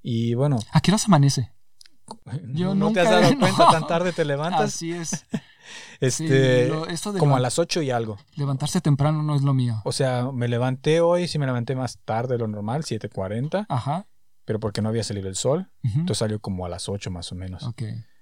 [0.01, 1.51] y bueno, ¿A qué hora se amanece?
[2.53, 3.71] Yo ¿no te has nunca- dado cuenta no.
[3.71, 4.61] tan tarde te levantas?
[4.61, 5.25] Así es.
[5.99, 8.17] este, Sí, lo- esto de como a las 8 y algo.
[8.35, 9.81] levantarse temprano no es lo mío.
[9.85, 14.07] O sea, me levanté hoy, sí me levanté más tarde de lo normal, 7.40, Ajá.
[14.49, 15.69] Pero porque no había salido el sol.
[15.83, 17.63] Entonces salió como a las 8 más o menos.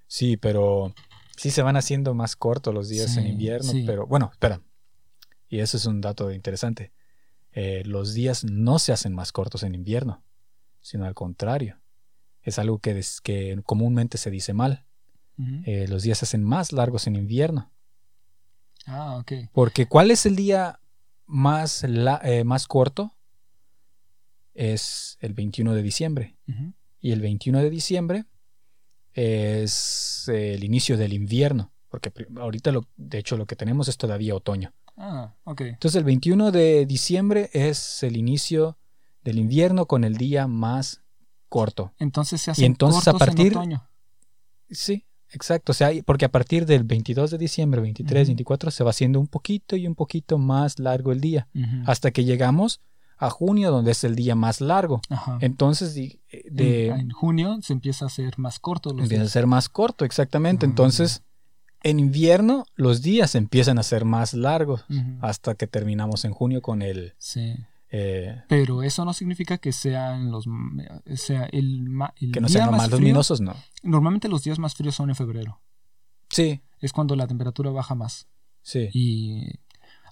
[0.08, 0.94] Sí, pero
[1.38, 3.84] sí se van haciendo más cortos los días Sí, en invierno, sí.
[3.86, 4.60] pero bueno, espera.
[5.48, 6.92] Y eso es un dato interesante.
[7.52, 10.22] Eh, los días no se hacen más cortos en invierno,
[10.82, 11.80] sino al contrario.
[12.42, 14.84] Es algo que, des- que comúnmente se dice mal.
[15.64, 17.72] Eh, los días se hacen más largos en invierno.
[18.84, 19.32] Ah, ok.
[19.52, 20.78] Porque ¿cuál es el día
[21.24, 23.14] más, la- eh, más corto?
[24.60, 26.36] Es el 21 de diciembre.
[27.00, 28.24] Y el 21 de diciembre
[29.14, 31.72] es el inicio del invierno.
[31.88, 34.72] Porque ahorita, lo, de hecho, lo que tenemos es todavía otoño.
[34.96, 35.60] Ah, ok.
[35.62, 38.78] Entonces el 21 de diciembre es el inicio
[39.22, 41.02] del invierno con el día más
[41.48, 41.94] corto.
[41.98, 43.88] Entonces se hacen entonces, a en partir- otoño.
[44.70, 45.72] Sí, exacto.
[45.72, 48.30] O sea, y- porque a partir del 22 de diciembre, 23, Ujú.
[48.30, 51.48] 24, se va haciendo un poquito y un poquito más largo el día.
[51.86, 52.80] Hasta que llegamos
[53.18, 55.00] a junio, donde es el día más largo.
[55.10, 55.38] Ajá.
[55.40, 56.18] Entonces, eh,
[56.50, 59.68] de, en, en junio se empieza a hacer más corto los empieza a ser más
[59.68, 60.64] corto, exactamente.
[60.66, 61.22] Ah, Entonces,
[61.82, 64.84] en invierno, los días empiezan a ser más largos
[65.20, 67.14] hasta que terminamos en junio con el...
[67.18, 67.54] Sí.
[67.90, 70.44] eh, Pero eso no significa que sean los
[71.14, 71.86] sea el,
[72.20, 73.54] el que no día sean más más frío- luminosos, no.
[73.82, 75.60] Normalmente los días más fríos son en febrero.
[76.30, 78.26] Sí, Es cuando la temperatura baja más.
[78.62, 78.88] sí.
[78.92, 79.58] Y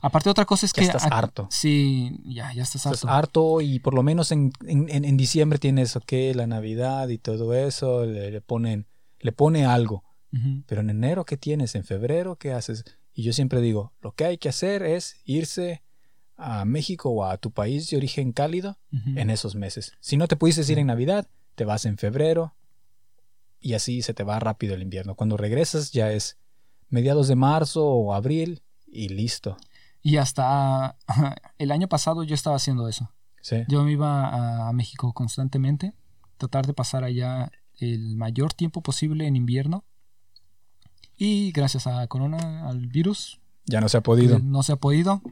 [0.00, 1.48] aparte otra cosa es Ya que estás harto.
[1.50, 3.08] Sí, ya ya estás Estás harto.
[3.08, 7.54] harto y por lo menos en, en, en- diciembre tienes, ok, la Navidad y todo
[7.54, 8.86] eso, le, le ponen,
[9.20, 10.04] le pone algo.
[10.66, 11.74] Pero en enero, ¿qué tienes?
[11.76, 12.84] ¿En febrero qué haces?
[13.14, 15.82] Y yo siempre digo, lo que hay que hacer es irse
[16.36, 19.92] a México o a tu país de origen cálido en esos meses.
[20.00, 22.54] Si no te pudiste ir en Navidad, te vas en febrero
[23.60, 25.14] y así se te va rápido el invierno.
[25.14, 26.36] Cuando regresas ya es
[26.90, 29.56] mediados de marzo o abril y listo.
[30.06, 30.96] Y hasta
[31.58, 33.10] el año pasado yo estaba haciendo eso.
[33.42, 33.56] Sí.
[33.66, 35.94] Yo me iba a, México constantemente,
[36.36, 39.84] tratar de pasar allá el mayor tiempo posible en invierno.
[41.16, 44.34] Y gracias a Corona, al virus, Ya no se ha podido.
[44.34, 45.22] pues, no se ha podido,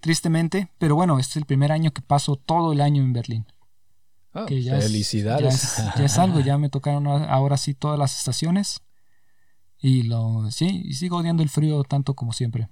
[0.00, 0.68] tristemente.
[0.78, 3.46] Pero bueno, este es el primer año que paso todo el año en Berlín.
[4.34, 5.76] Ah, que ya es- felicidades.
[5.76, 8.80] ya, es, ya es algo, ya me tocaron ahora sí todas las estaciones.
[9.78, 12.68] Y lo sí, y sigo odiando el frío tanto como siempre.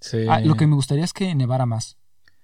[0.00, 0.24] Sí.
[0.28, 1.96] Ah, lo que me gustaría es que nevara más.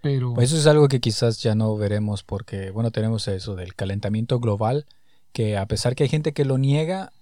[0.03, 3.75] Pero Pues eso es algo que quizás ya no veremos porque, bueno, tenemos eso del
[3.75, 4.87] calentamiento global,
[5.33, 7.13] que a pesar que hay gente que lo niega,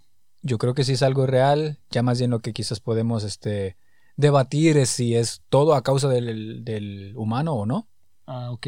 [0.43, 3.77] yo creo que sí es algo real, ya más bien lo que quizás podemos este,
[4.17, 7.87] debatir es si es todo a causa del, del humano o no.
[8.27, 8.67] ah, ok.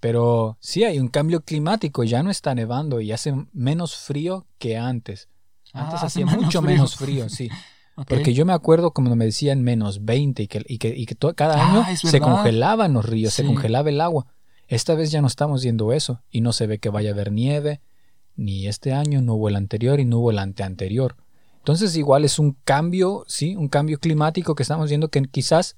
[0.00, 4.76] Pero sí hay un cambio climático, ya no está nevando y hace menos frío que
[4.76, 5.28] antes.
[5.72, 6.62] Antes Ah, hacía mucho frío.
[6.62, 7.48] menos frío, sí.
[8.08, 11.14] Porque yo me acuerdo como me decían menos 20 y que, y que, y que
[11.14, 14.26] to- cada Ah, año es se congelaban los ríos, se congelaba el agua.
[14.66, 17.30] Esta vez ya no estamos viendo eso y no se ve que vaya a haber
[17.30, 17.80] nieve,
[18.36, 21.16] ni este año, no hubo el anterior y no hubo el anteanterior.
[21.58, 25.76] Entonces igual es un cambio, sí, un cambio climático que estamos viendo que quizás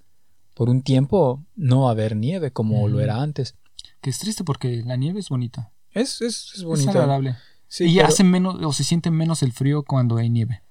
[0.55, 3.55] por un tiempo no va a haber nieve como lo era antes.
[4.01, 5.71] Que es triste porque la nieve es bonita.
[5.93, 6.91] Es, es, es Es bonito.
[6.91, 7.37] agradable.
[7.69, 10.63] Sí, y pero- hace menos, o se siente menos el frío cuando hay nieve.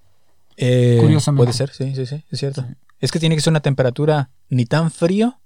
[0.58, 1.44] Eh, Curiosamente.
[1.46, 2.62] Puede ser, sí, sí, sí, es cierto.
[2.62, 2.74] Sí.
[3.00, 5.40] Es que tiene que ser una temperatura ni tan frío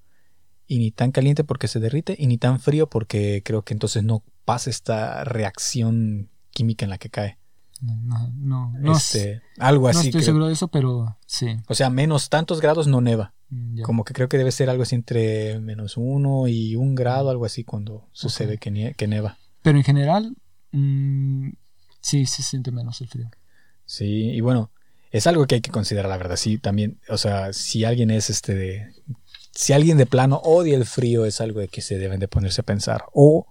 [0.67, 4.03] y ni tan caliente porque se derrite y ni tan frío porque creo que entonces
[4.03, 7.37] no pasa esta reacción química en la que cae.
[7.81, 10.09] No, no, no, no es- este, algo no así.
[10.09, 10.25] estoy creo.
[10.25, 11.57] seguro de eso, pero sí.
[11.67, 13.33] O sea, menos tantos grados no neva.
[13.49, 13.83] Mm, ya.
[13.83, 17.45] Como que creo que debe ser algo así entre menos uno y un grado, algo
[17.45, 19.37] así cuando sucede que, nie- que neva.
[19.63, 20.35] Pero en general,
[20.71, 21.49] mm,
[22.01, 23.29] sí, se siente menos el frío.
[23.85, 24.71] Sí, y bueno,
[25.11, 26.35] es algo que hay que considerar, la verdad.
[26.35, 28.93] Sí, también, o sea, si alguien es este de.
[29.51, 32.61] Si alguien de plano odia el frío, es algo de que se deben de ponerse
[32.61, 33.05] a pensar.
[33.13, 33.45] O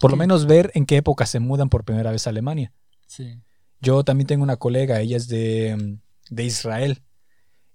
[0.00, 2.72] por lo menos ver en qué época se mudan por primera vez a Alemania.
[3.06, 3.40] Sí.
[3.80, 5.98] Yo también tengo una colega, ella es de,
[6.30, 7.02] de Israel.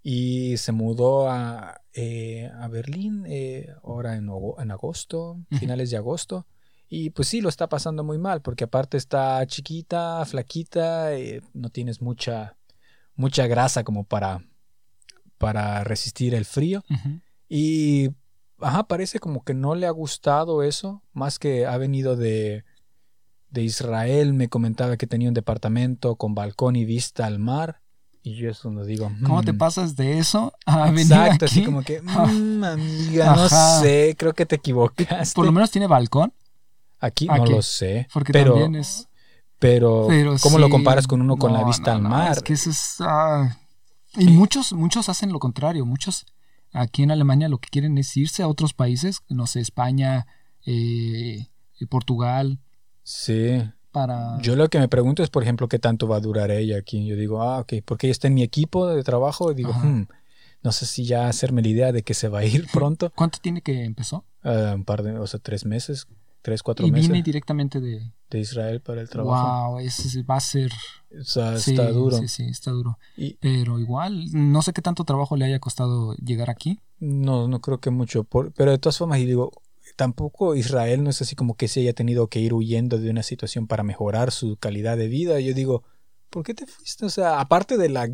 [0.01, 5.97] Y se mudó a, eh, a Berlín eh, ahora en, ago- en agosto, finales de
[5.97, 6.47] agosto.
[6.87, 11.69] Y pues sí, lo está pasando muy mal, porque aparte está chiquita, flaquita, eh, no
[11.69, 12.57] tienes mucha,
[13.19, 14.41] mucha grasa como para,
[15.37, 16.83] para resistir el frío.
[17.49, 18.09] Y
[18.61, 22.63] ajá, parece como que no le ha gustado eso, más que ha venido de,
[23.49, 27.81] de Israel, me comentaba que tenía un departamento con balcón y vista al mar.
[28.23, 29.11] Y yo eso no digo.
[29.25, 29.57] ¿Cómo te "Mm".
[29.57, 31.59] pasas de eso a venir Exacto, aquí?
[31.59, 32.25] así como que, Ah.
[32.25, 35.35] "Mm, amiga, no sé, creo que te equivocaste.
[35.35, 36.31] Por lo menos tiene balcón,
[37.01, 38.07] Aquí no lo sé.
[38.13, 39.08] porque pero, también es...
[39.59, 42.31] pero, Pero ¿cómo lo comparas con uno con la vista no, al mar?
[42.37, 42.95] Es que eso es...
[43.01, 43.57] ah,
[44.15, 45.85] y muchos, muchos hacen lo contrario.
[45.85, 46.25] Muchos
[46.73, 50.25] aquí en Alemania lo que quieren es irse a otros países, no sé, España,
[50.65, 51.47] eh,
[51.89, 52.59] Portugal,
[53.03, 53.61] Sí.
[53.91, 54.39] para...
[54.41, 57.05] Yo lo que me pregunto es, por ejemplo, qué tanto va a durar ella aquí.
[57.05, 59.51] Yo digo, ah, ok, porque ella está en mi equipo de trabajo.
[59.51, 59.73] Y digo.
[59.73, 60.05] "Hmm,
[60.61, 63.11] no sé si ya hacerme la idea de que se va a ir pronto.
[63.15, 64.25] ¿Cuánto tiene que empezó?
[64.43, 66.05] Ah, un par de, o sea, tres meses,
[66.41, 68.11] tres, cuatro Y meses viene directamente de...
[68.29, 69.47] de Israel para el trabajo.
[69.69, 70.71] Wow, ese va a ser...
[71.19, 72.17] O sea, sí, está duro.
[72.17, 72.97] Sí, sí, está duro.
[73.17, 76.79] Y Pero igual, no sé qué tanto trabajo le haya costado llegar aquí.
[76.99, 78.23] no, no creo que mucho.
[78.23, 79.51] por- pero de todas formas, y digo,
[79.95, 83.23] tampoco Israel no es así como que se haya tenido que ir huyendo de una
[83.23, 85.39] situación para mejorar su calidad de vida.
[85.39, 85.83] Yo digo,
[86.29, 87.05] ¿por qué te fuiste?
[87.05, 88.07] O sea, aparte de la,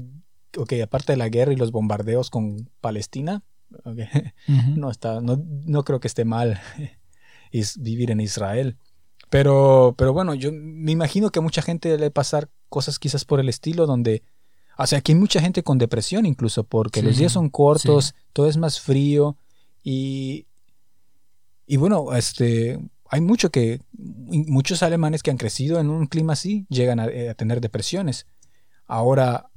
[0.57, 3.43] ok, aparte de la guerra y los bombardeos con Palestina,
[3.83, 3.97] ok,
[4.47, 4.71] Ujú.
[4.79, 6.59] no está, no, no creo que esté mal
[7.59, 8.77] is- vivir en Israel.
[9.29, 13.39] Pero, pero bueno, yo me imagino que a mucha gente le pasar cosas quizás por
[13.39, 14.23] el estilo donde,
[14.77, 18.11] o sea, que hay mucha gente con depresión incluso porque los días son cortos, sí.
[18.33, 19.37] todo es más frío
[19.83, 20.45] y,
[21.65, 26.65] y bueno, este, hay mucho que, muchos alemanes que han crecido en un clima así
[26.69, 28.27] llegan a, eh, a tener depresiones.
[28.85, 29.49] Ahora,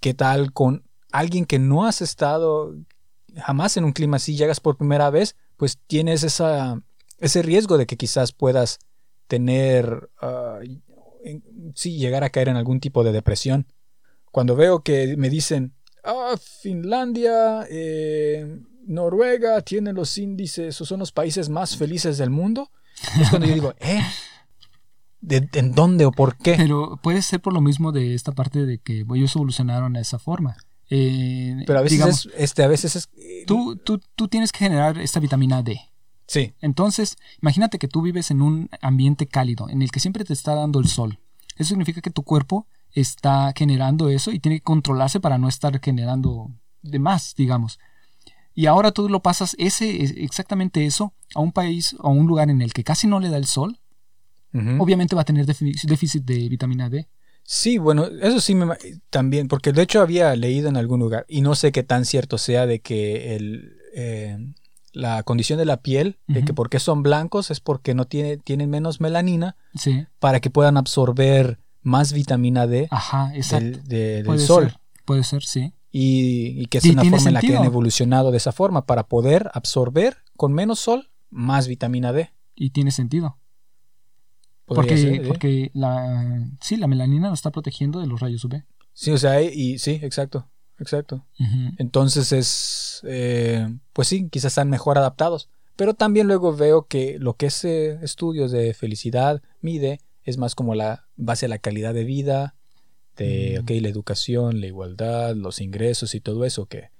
[0.00, 2.74] ¿qué tal con alguien que no has estado
[3.36, 6.82] jamás en un clima así, llegas por primera vez, pues tienes esa,
[7.18, 8.78] ese riesgo de que quizás puedas
[9.26, 10.10] tener,
[11.24, 11.42] en-
[11.74, 13.66] sí, llegar a caer en algún tipo de depresión.
[14.30, 15.74] Cuando veo que me dicen,
[16.04, 22.70] ah, Finlandia, eh, Noruega tienen los índices, o son los países más felices del mundo,
[23.20, 24.00] es cuando yo digo, ¿eh?
[25.20, 26.54] ¿De, ¿En dónde o por qué?
[26.56, 30.18] Pero puede ser por lo mismo de esta parte de que ellos evolucionaron de esa
[30.20, 30.56] forma.
[30.88, 33.08] Eh, Pero a veces digamos, es, este, a veces es...
[33.46, 35.80] tú, tú, tú tienes que generar esta vitamina D.
[36.26, 40.32] Sí, Entonces, imagínate que tú vives en un ambiente cálido, en el que siempre te
[40.32, 41.18] está dando el sol.
[41.56, 45.78] Eso significa que tu cuerpo está generando eso y tiene que controlarse para no estar
[45.80, 46.50] generando
[46.82, 47.78] de más, digamos.
[48.54, 52.50] Y ahora tú lo pasas ese, exactamente eso a un país o a un lugar
[52.50, 53.78] en el que casi no le da el sol.
[54.80, 57.06] Obviamente va a tener défi- déficit de vitamina D.
[57.44, 58.74] Sí, bueno, eso sí me
[59.10, 62.38] también, porque de hecho había leído en algún lugar, y no sé qué tan cierto
[62.38, 64.38] sea de que el, eh,
[64.96, 68.70] la condición de la piel, de que porque son blancos es porque no tiene, tienen
[68.70, 70.06] menos melanina Sí.
[70.18, 74.70] para que puedan absorber más vitamina D Ajá, del, de- del puede sol.
[74.70, 74.80] ser.
[75.04, 75.74] Puede ser, sí.
[75.92, 78.86] Y, y que es Sí, una forma en la que han evolucionado de esa forma,
[78.86, 82.30] para poder absorber con menos sol más vitamina D.
[82.54, 83.38] Y tiene sentido.
[84.64, 85.22] Porque, ser, ¿eh?
[85.28, 88.64] porque la, sí, la melanina nos está protegiendo de los rayos UV.
[88.94, 91.24] Sí, o sea, y sí, exacto, exacto.
[91.78, 95.48] Entonces es, eh, pues sí, quizás están mejor adaptados.
[95.76, 100.54] Pero también luego veo que lo que es eh, estudios de felicidad mide es más
[100.54, 102.54] como la base a la calidad de vida,
[103.16, 103.62] de Mm.
[103.62, 106.90] ok, la educación, la igualdad, los ingresos y todo eso, que,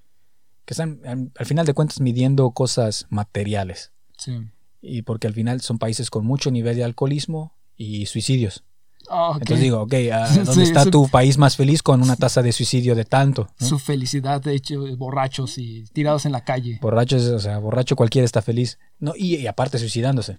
[0.65, 3.93] que están al, al final de cuentas midiendo cosas materiales.
[4.19, 4.39] Sí.
[4.83, 8.63] Y porque al final son países con mucho nivel de alcoholismo y suicidios.
[9.11, 9.33] Ah.
[9.35, 12.43] Entonces digo, ok, ¿a ¿dónde Sí, está su- tu país más feliz con una tasa
[12.43, 13.49] de suicidio de tanto?
[13.61, 13.67] no?
[13.67, 16.79] Su felicidad, de hecho, borrachos y tirados en la calle.
[16.83, 18.79] Borrachos, o sea, borracho cualquiera está feliz.
[18.99, 20.39] No, y, y aparte suicidándose.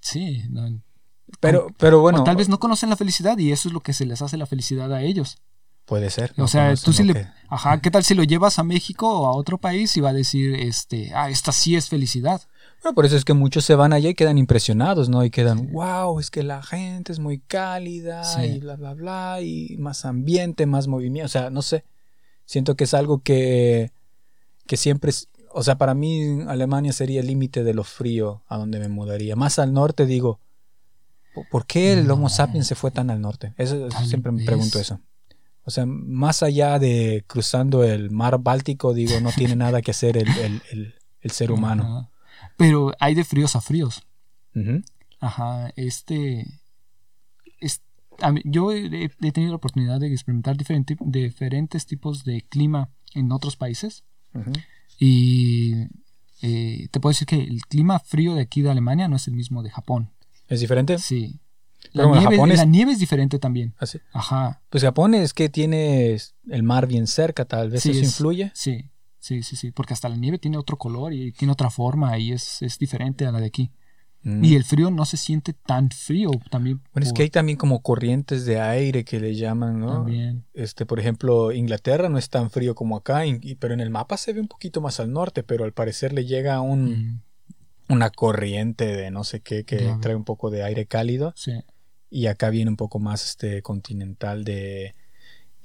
[0.00, 0.42] Sí.
[0.50, 0.80] no-
[1.40, 3.92] Pero, pero bueno, o tal vez no conocen la felicidad y eso es lo que
[3.92, 5.38] se les hace la felicidad a ellos.
[5.86, 6.32] puede ser.
[6.38, 7.20] O sea, tú sí lo le...
[7.20, 10.10] que- Ajá, ¿qué tal si lo llevas a México o a otro país y va
[10.10, 12.42] a decir, este, ah, esta sí es felicidad?
[12.82, 15.22] Bueno, por eso es que muchos se van allá y quedan impresionados, ¿no?
[15.24, 18.42] Y quedan, wow, es que la gente es muy cálida Sí.
[18.42, 21.26] y bla, bla, bla, y más ambiente, más movimiento.
[21.26, 21.84] O sea, no sé.
[22.46, 23.92] Siento que es algo que,
[24.66, 25.28] que siempre es.
[25.52, 29.36] O sea, para mí Alemania sería el límite de lo frío a donde me mudaría.
[29.36, 30.38] Más al norte, digo,
[31.34, 33.52] ¿por- ¿por qué el Homo sapiens se fue tan al norte?
[33.58, 35.00] Eso siempre me pregunto eso.
[35.64, 40.16] O sea, más allá de cruzando el mar Báltico, digo, no tiene nada que hacer
[40.16, 42.08] el, el- el- el ser humano.
[42.60, 44.02] Pero hay de fríos a fríos.
[45.20, 46.46] Ajá, este...
[48.32, 53.32] mí- yo he, he tenido la oportunidad de experimentar diferente- diferentes tipos de clima en
[53.32, 54.04] otros países.
[54.34, 54.52] Ujú.
[54.98, 55.74] Y
[56.42, 59.34] eh, te puedo decir que el clima frío de aquí de Alemania no es el
[59.34, 60.10] mismo de Japón.
[60.48, 60.98] ¿Es diferente?
[60.98, 61.40] Sí.
[61.92, 63.74] La, bueno, nieve, Japón es- la nieve es diferente también.
[63.78, 63.98] Así.
[64.12, 64.60] Ajá.
[64.68, 66.18] Pues Japón es que tiene
[66.50, 68.50] el mar bien cerca, tal vez Sí, eso es- influye.
[68.54, 68.89] Sí,
[69.20, 69.70] sí, sí, sí.
[69.70, 73.24] Porque hasta la nieve tiene otro color y tiene otra forma y es, es diferente
[73.26, 73.70] a la de aquí.
[74.22, 74.44] Mm.
[74.44, 76.82] Y el frío no se siente tan frío también.
[76.92, 79.92] Bueno, es que hay también como corrientes de aire que le llaman, ¿no?
[79.94, 80.44] También.
[80.52, 84.16] Este, por ejemplo, Inglaterra no es tan frío como acá, y- pero en el mapa
[84.18, 87.20] se ve un poquito más al norte, pero al parecer le llega un, Mm,
[87.94, 91.52] una corriente de no sé qué que trae un poco de aire cálido sí.
[92.10, 94.94] y acá viene un poco más este continental de,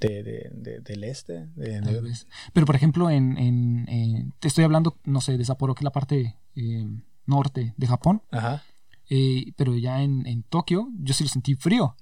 [0.00, 1.48] de- de- de- del este.
[1.82, 2.26] tal vez.
[2.52, 5.84] Pero por ejemplo, en, en- en- te estoy hablando, no sé, de Sapporo, que es
[5.84, 6.86] la parte eh,
[7.26, 8.22] norte de Japón.
[8.30, 8.62] Ajá.
[9.08, 11.96] eh, pero ya en, en Tokio yo sí lo sentí frío.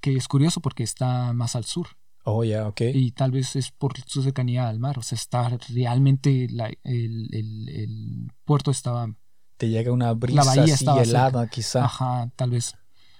[0.00, 1.88] Que es curioso porque está más al sur.
[2.24, 2.80] Oh, ya, ok.
[2.94, 4.98] Y tal vez es por su cercanía al mar.
[4.98, 9.14] O sea, está realmente la- el, el- el puerto estaba
[9.56, 11.84] Te llega una brisa bahía así estaba helada, quizá.
[11.84, 12.74] Ajá, tal vez.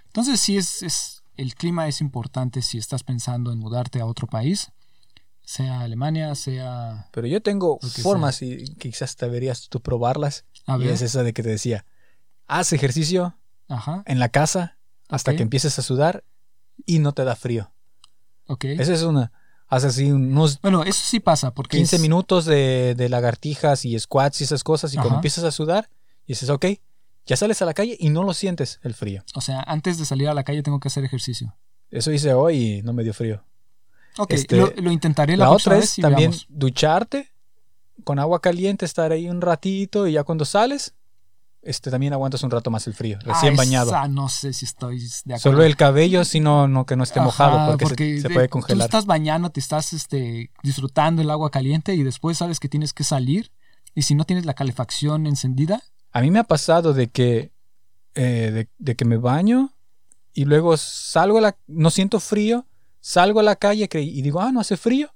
[0.07, 4.27] Entonces sí es, es el clima es importante si estás pensando en mudarte a otro
[4.27, 4.71] país,
[5.43, 10.45] sea Alemania, sea Pero yo tengo formas y quizás deberías tú probarlas.
[10.67, 11.85] a Y ver, es esa de que te decía,
[12.47, 13.37] haz ejercicio
[13.69, 14.77] ajá, en la casa
[15.09, 16.25] hasta que empieces a sudar
[16.87, 17.73] y no te da frío.
[18.47, 18.65] ok.
[18.65, 19.33] Esa es una.
[19.67, 23.99] Haz así unos Bueno, eso sí pasa porque 15 es- minutos de, de lagartijas y
[23.99, 25.89] squats y esas cosas y cuando empiezas a sudar,
[26.27, 26.67] dices, ok,
[27.27, 29.23] ya sales a la calle y no lo sientes el frío.
[29.35, 31.57] o sea, antes de salir a la calle tengo que hacer ejercicio.
[31.91, 33.45] Eso hice hoy y no me dio frío.
[34.19, 36.47] Ok, Este, lo, lo intentaré la, La otra vez y también veamos.
[36.49, 37.29] ducharte
[38.05, 40.95] con agua caliente, estar ahí un ratito y ya cuando sales,
[41.63, 43.91] este también aguantas un rato más el frío, recién Ah, bañado.
[43.91, 45.39] esa no sé si estoy de acuerdo.
[45.39, 48.53] Solo el cabello, si no, que no esté mojado, porque, se- se, de- puede Tú
[48.53, 48.87] congelar.
[48.87, 53.05] estás bañando, te estás este, disfrutando el agua caliente y después sabes que tienes que
[53.05, 53.53] salir
[53.95, 57.53] y si no tienes la calefacción encendida, A mí me ha pasado de que,
[58.15, 59.73] eh, de, de que me baño
[60.33, 62.67] y luego salgo a la, no siento frío,
[63.01, 65.11] salgo a la calle y digo, ah, no hace frío.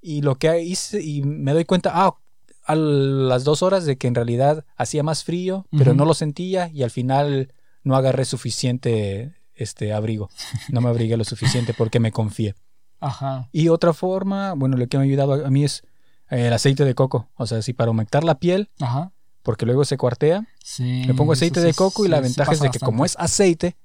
[0.00, 2.16] Y lo que hice, y me doy cuenta, ah,
[2.64, 6.68] a las dos horas de que en realidad hacía más frío, pero no lo sentía
[6.68, 7.52] y al final
[7.82, 10.30] no agarré suficiente este abrigo.
[10.68, 12.54] No me abrigué lo suficiente porque me confié.
[13.00, 15.82] ajá, Y otra forma, bueno, lo que me ha ayudado a, mí es
[16.30, 17.28] eh, el aceite de coco.
[17.34, 19.12] O sea, sí, para aumentar la piel, ajá.
[19.42, 22.52] Porque luego se cuartea, Sí, me pongo aceite sí de coco y la sí, ventaja
[22.52, 23.76] es de que como es aceite,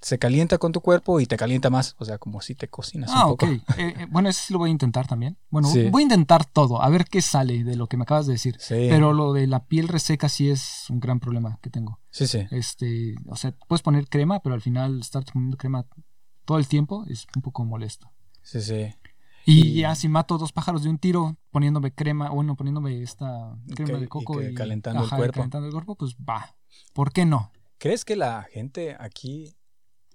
[0.00, 1.96] se calienta con tu cuerpo y te calienta más.
[1.98, 3.40] O sea, como si te cocinas Ah, un ok.
[3.40, 3.52] poco.
[3.52, 5.36] Eh, eh, bueno, eso sí lo voy a intentar también.
[5.50, 8.34] Bueno, voy a intentar todo, a ver qué sale de lo que me acabas de
[8.34, 8.56] decir.
[8.60, 8.86] Sí.
[8.88, 11.98] Pero lo de la piel reseca sí es un gran problema que tengo.
[12.10, 12.46] Sí, sí.
[12.50, 15.86] Este, o sea, puedes poner crema, pero al final estar poniendo crema
[16.44, 18.10] todo el tiempo es un poco molesto.
[18.42, 18.94] Sí, sí.
[19.48, 23.56] Y, Y- ya si mato dos pájaros de un tiro poniéndome crema, bueno, poniéndome esta
[23.74, 25.34] crema que- de coco y, calentando el ajá, cuerpo.
[25.34, 26.56] calentando el cuerpo, pues va.
[26.92, 27.52] ¿Por qué no?
[27.78, 29.54] ¿Crees que la gente aquí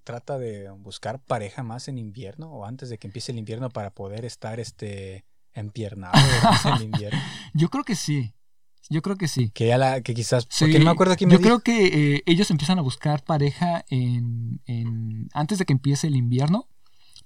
[0.04, 3.92] trata de buscar pareja más en invierno o antes de que empiece el invierno para
[3.94, 6.18] poder estar este empiernado
[6.66, 7.20] en el invierno?
[7.54, 8.34] Yo creo que sí.
[8.90, 9.52] Yo creo que sí.
[9.52, 11.50] Que ya la, que quizás, Sí, porque no me acuerdo quién me Yo dijo.
[11.50, 16.16] creo que eh, ellos empiezan a buscar pareja en, en- antes de que empiece el
[16.18, 16.68] invierno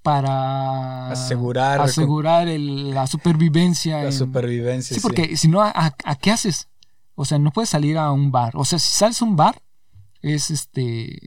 [0.06, 3.98] para Asegurar- asegurar el- la supervivencia.
[3.98, 4.94] la en- supervivencia.
[4.96, 6.70] Sí, porque si no, ¿a, qué haces?
[7.16, 8.54] O sea, no puedes salir a un bar.
[8.56, 9.62] O sea, si sales a un bar,
[10.22, 11.20] es este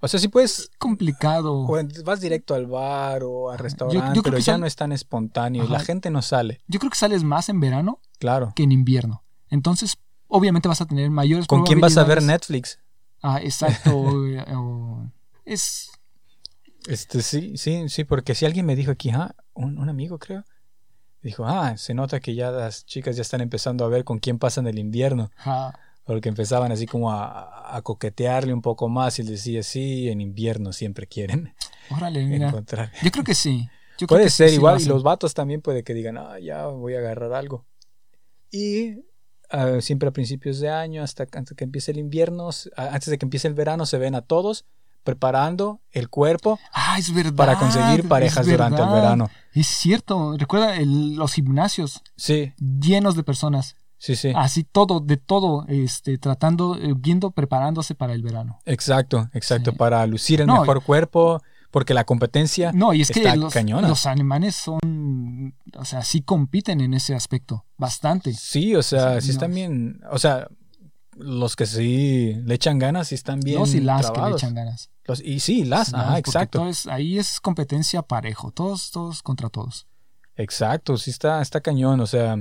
[0.00, 1.54] O sea, si puedes, complicado.
[1.66, 4.92] o vas directo al bar o al restaurante, yo pero ya sal- no es tan
[4.92, 5.72] espontáneo Ajá.
[5.72, 6.60] la gente no sale.
[6.68, 8.52] Yo creo que sales más en verano Claro.
[8.54, 9.24] que en invierno.
[9.50, 9.96] Entonces,
[10.28, 12.78] obviamente vas a tener mayores ¿Con quién vas a ver Netflix?
[13.22, 13.96] Ah, exacto.
[13.96, 14.12] o-
[14.56, 15.10] o-
[15.44, 15.90] es
[16.88, 20.44] Este, sí, sí, sí, porque si alguien me dijo aquí, ah, un, un amigo creo,
[21.22, 24.38] dijo, ah, se nota que ya las chicas ya están empezando a ver con quién
[24.38, 25.30] pasan el invierno,
[26.04, 30.22] porque empezaban así como a, a coquetearle un poco más y les decía, sí, en
[30.22, 31.54] invierno siempre quieren
[31.90, 32.48] órale, mira.
[32.48, 32.90] encontrar.
[33.02, 33.68] Yo creo que sí.
[33.98, 36.16] Yo creo Puede que sí, ser sí igual, y los vatos también puede que digan,
[36.16, 37.66] ah, ya voy a agarrar algo.
[38.50, 39.04] Y
[39.50, 43.26] ah, siempre a principios de año, hasta antes que empiece el invierno, antes de que
[43.26, 44.64] empiece el verano, se ven a todos
[45.04, 47.34] preparando el cuerpo Ah, es verdad.
[47.34, 49.30] para conseguir parejas durante el verano.
[49.52, 50.36] Es cierto.
[50.36, 53.76] Recuerda el- los gimnasios Sí, llenos de personas.
[53.96, 54.32] sí, sí.
[54.36, 58.60] Así todo, de todo, este, tratando, eh, viendo, preparándose para el verano.
[58.66, 59.76] Exacto, exacto, Sí.
[59.76, 63.52] para lucir el No, mejor cuerpo, porque la competencia No, y es que está los,
[63.52, 63.88] cañona.
[63.88, 68.32] los alemanes son, o sea, sí compiten en ese aspecto, bastante.
[68.34, 70.48] Sí, o sea, Sí, sí están bien, o sea,
[71.18, 74.54] los que sí le echan ganas, sí están bien Los y las que le echan
[74.54, 74.90] ganas.
[75.04, 76.58] Los- y sí, las, Sí, ajá, porque exacto.
[76.60, 79.86] todo es- ahí es competencia parejo, todos, todos contra todos.
[80.36, 82.36] Exacto, sí está, está cañón, o sea,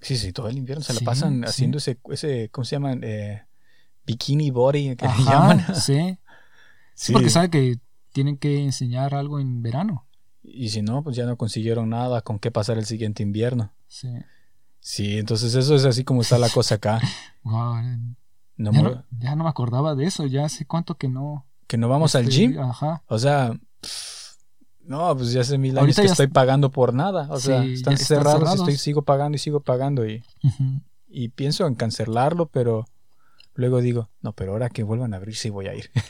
[0.00, 1.48] sí, sí, todo el invierno se la Sí, pasan sí.
[1.48, 3.00] haciendo ese, ese, ¿cómo se llaman?
[3.04, 3.44] Eh,
[4.06, 5.66] bikini body, que le Ajá, llaman.
[5.74, 6.18] sí.
[6.94, 7.78] Sí, porque sabe que
[8.12, 10.06] tienen que enseñar algo en verano.
[10.42, 13.74] Y si no, pues ya no consiguieron nada con qué pasar el siguiente invierno.
[13.88, 14.08] Sí.
[14.88, 17.00] Sí, entonces eso es así como está la cosa acá.
[17.42, 17.74] Wow,
[18.56, 21.44] No ya, no, ya no me acordaba de eso, ya hace cuánto que no.
[21.66, 22.58] que no vamos al este, gym.
[22.60, 23.02] Ajá.
[23.08, 24.36] O sea, pff,
[24.84, 27.26] no, pues ya hace mil años que estoy est- pagando por nada.
[27.30, 30.06] O sea, Sí, están cerrados, y estoy, sigo pagando y sigo pagando.
[30.08, 30.24] Y,
[31.08, 32.86] y pienso en cancelarlo, pero
[33.54, 35.90] luego digo, no, pero ahora que vuelvan a abrir sí voy a ir.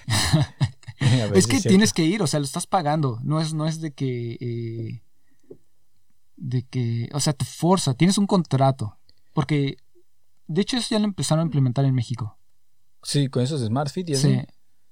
[1.00, 3.18] A Es que tienes que ir, o sea, lo estás pagando.
[3.22, 4.36] No es, no es de que.
[4.40, 5.02] eh,
[6.36, 7.08] de que.
[7.12, 8.96] O sea, te forza, tienes un contrato.
[9.32, 9.76] Porque.
[10.46, 12.38] De hecho, eso ya lo empezaron a implementar en México.
[13.02, 14.34] Sí, con esos Smart Fit y así.
[14.34, 14.46] Sí.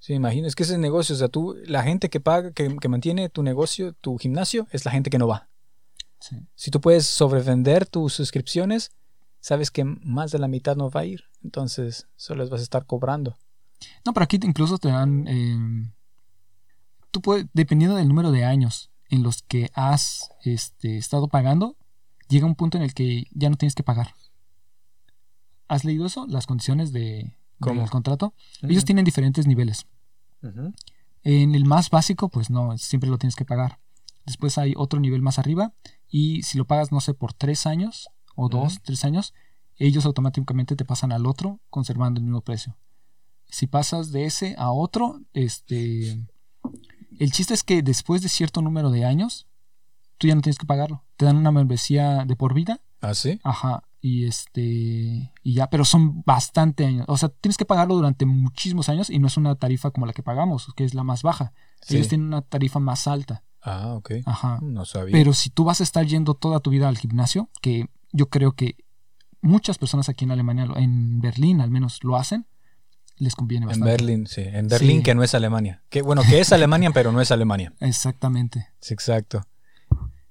[0.05, 2.89] Sí, imagino, es que ese negocio, o sea, tú, la gente que paga, que, que
[2.89, 5.49] mantiene tu negocio, tu gimnasio, es la gente que no va.
[6.19, 6.37] sí.
[6.55, 8.91] Si tú puedes sobrevender tus suscripciones,
[9.41, 11.25] sabes que más de la mitad no va a ir.
[11.43, 13.39] Entonces, solo les vas a estar cobrando.
[14.05, 15.27] No, pero aquí incluso te dan.
[15.27, 15.91] eh,
[17.11, 21.77] tú puedes, dependiendo del número de años en los que has este, estado pagando,
[22.29, 24.15] llega un punto en el que ya no tienes que pagar.
[25.69, 26.27] ¿Has leído eso?
[26.27, 28.35] Las condiciones de, del contrato.
[28.63, 29.87] Ellos tienen diferentes niveles.
[31.23, 33.79] En el más básico, pues no, siempre lo tienes que pagar.
[34.27, 35.73] Después hay otro nivel más arriba
[36.09, 39.33] y si lo pagas, no sé, por tres años o dos, tres años,
[39.77, 42.77] ellos automáticamente te pasan al otro conservando el mismo precio.
[43.49, 46.27] Si pasas de ese a otro, este,
[47.25, 49.47] el chiste es que después de cierto número de años,
[50.19, 51.03] tú ya no tienes que pagarlo.
[51.17, 53.39] Te dan una membresía de por vida ¿Ah, sí?
[53.45, 54.63] Ajá, y este,
[55.43, 57.05] y ya, pero son bastante años.
[57.07, 60.15] O sea, tienes que pagarlo durante muchísimos años y no es una tarifa como la
[60.15, 61.53] que pagamos, que es la más baja.
[61.83, 61.97] Sí.
[61.97, 63.45] Ellos tienen una tarifa más alta.
[63.61, 64.13] Ah, ok.
[64.25, 64.59] Ajá.
[64.63, 65.13] No sabía.
[65.13, 68.53] Pero si tú vas a estar yendo toda tu vida al gimnasio, que yo creo
[68.53, 68.77] que
[69.43, 72.47] muchas personas aquí en Alemania, en Berlín al menos, lo hacen,
[73.17, 73.81] les conviene en.
[73.81, 74.43] Berlín, sí.
[74.43, 75.03] En Berlín, Sí.
[75.03, 75.83] que no es Alemania.
[75.91, 77.73] Que, bueno, que es Alemania, pero no es Alemania.
[77.81, 78.69] Exactamente.
[78.81, 79.47] Sí, exacto.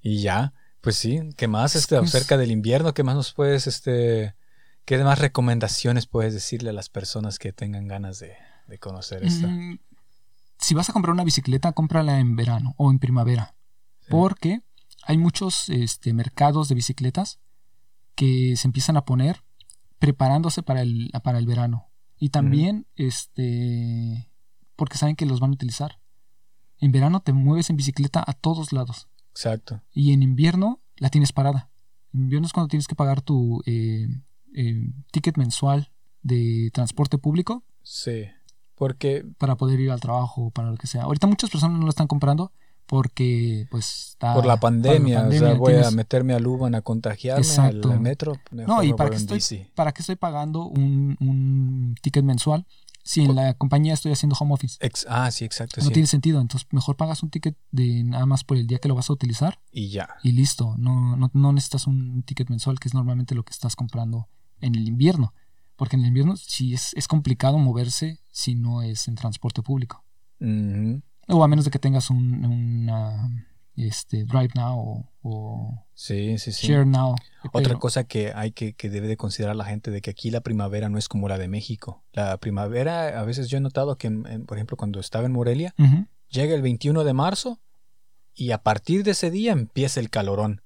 [0.00, 1.20] Y ya, pues sí.
[1.36, 2.92] ¿Qué más este, Pues- acerca del invierno?
[2.94, 4.34] ¿Qué más nos puedes, este,
[4.84, 8.32] qué más recomendaciones puedes decirle a las personas que tengan ganas de,
[8.68, 9.46] de conocer esta?
[9.46, 9.78] Mm,
[10.58, 13.54] si vas a comprar una bicicleta, cómprala en verano o en primavera.
[14.00, 14.06] Sí.
[14.10, 14.60] Porque
[15.06, 17.38] hay muchos este, mercados de bicicletas
[18.14, 19.42] que se empiezan a poner
[19.98, 21.88] preparándose para el, para el verano.
[22.18, 24.30] Y también este,
[24.76, 25.98] porque saben que los van a utilizar.
[26.78, 29.08] En verano te mueves en bicicleta a todos lados.
[29.30, 29.82] Exacto.
[29.92, 31.70] Y en invierno la tienes parada.
[32.12, 34.06] En invierno es cuando tienes que pagar tu eh,
[34.54, 35.90] eh, ticket mensual
[36.22, 38.24] de transporte público Sí.
[38.74, 41.02] Porque para poder ir al trabajo o para lo que sea.
[41.02, 42.50] Ahorita muchas personas no lo están comprando
[42.86, 47.44] porque pues está por la pandemia, o sea, voy a meterme al Uban a contagiarme
[47.44, 47.90] Exacto.
[47.92, 48.34] al metro.
[48.50, 49.66] No, y para qué, estoy, bici.
[49.74, 52.66] para qué estoy pagando un, un ticket mensual
[53.06, 54.78] si en la compañía estoy haciendo home office.
[54.80, 55.80] Ex- ah, sí, exacto.
[55.82, 55.92] No sí.
[55.92, 56.40] tiene sentido.
[56.40, 59.12] Entonces, mejor pagas un ticket de nada más por el día que lo vas a
[59.12, 60.08] utilizar Y ya.
[60.22, 60.74] y listo.
[60.78, 64.28] No, no, no necesitas un ticket mensual, que es normalmente lo que estás comprando
[64.60, 65.34] en el invierno.
[65.76, 70.02] Porque en el invierno sí es, es complicado moverse si no es en transporte público.
[70.40, 71.02] Ujú.
[71.28, 73.28] O a menos de que tengas un una,
[73.76, 76.66] este, Drive Now o, o Sí, sí, sí.
[76.68, 77.14] Share Now.
[77.52, 80.40] Otra cosa que hay que, que debe de considerar la gente de que aquí la
[80.40, 82.02] primavera no es como la de México.
[82.12, 85.32] La primavera, a veces yo he notado que, en- en- por ejemplo, cuando estaba en
[85.32, 85.74] Morelia,
[86.28, 87.60] llega el 21 de marzo
[88.34, 90.62] y a partir de ese día empieza el calorón.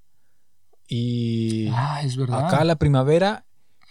[0.89, 2.47] Y Ah, es verdad.
[2.47, 3.45] acá la primavera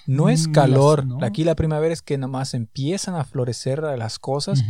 [0.07, 0.99] no es Mm, calor.
[0.99, 1.19] las- no.
[1.23, 4.63] Aquí la primavera es que nada más empiezan a florecer las cosas,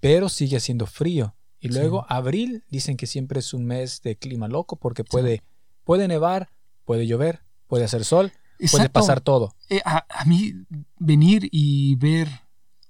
[0.00, 1.34] pero sigue haciendo frío.
[1.60, 1.74] Y Sí.
[1.74, 5.42] luego abril dicen que siempre es un mes de clima loco porque puede,
[5.84, 6.50] puede nevar,
[6.84, 8.32] puede llover, puede hacer sol,
[8.70, 9.54] puede pasar todo.
[9.68, 10.52] Eh, a, a mí
[10.98, 12.28] venir y ver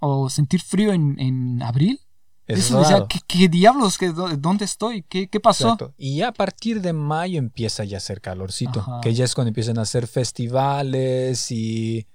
[0.00, 2.00] o sentir frío en, en abril,
[2.46, 3.08] Es eso decía, raro.
[3.08, 3.98] ¿qué, qué diablos?
[3.98, 5.02] ¿Qué, dó- ¿Dónde estoy?
[5.02, 5.72] ¿Qué, qué pasó?
[5.72, 5.94] Exacto.
[5.98, 9.00] Y ya a partir de mayo empieza ya a hacer calorcito, Ajá.
[9.02, 12.06] que ya es cuando empiezan a hacer festivales y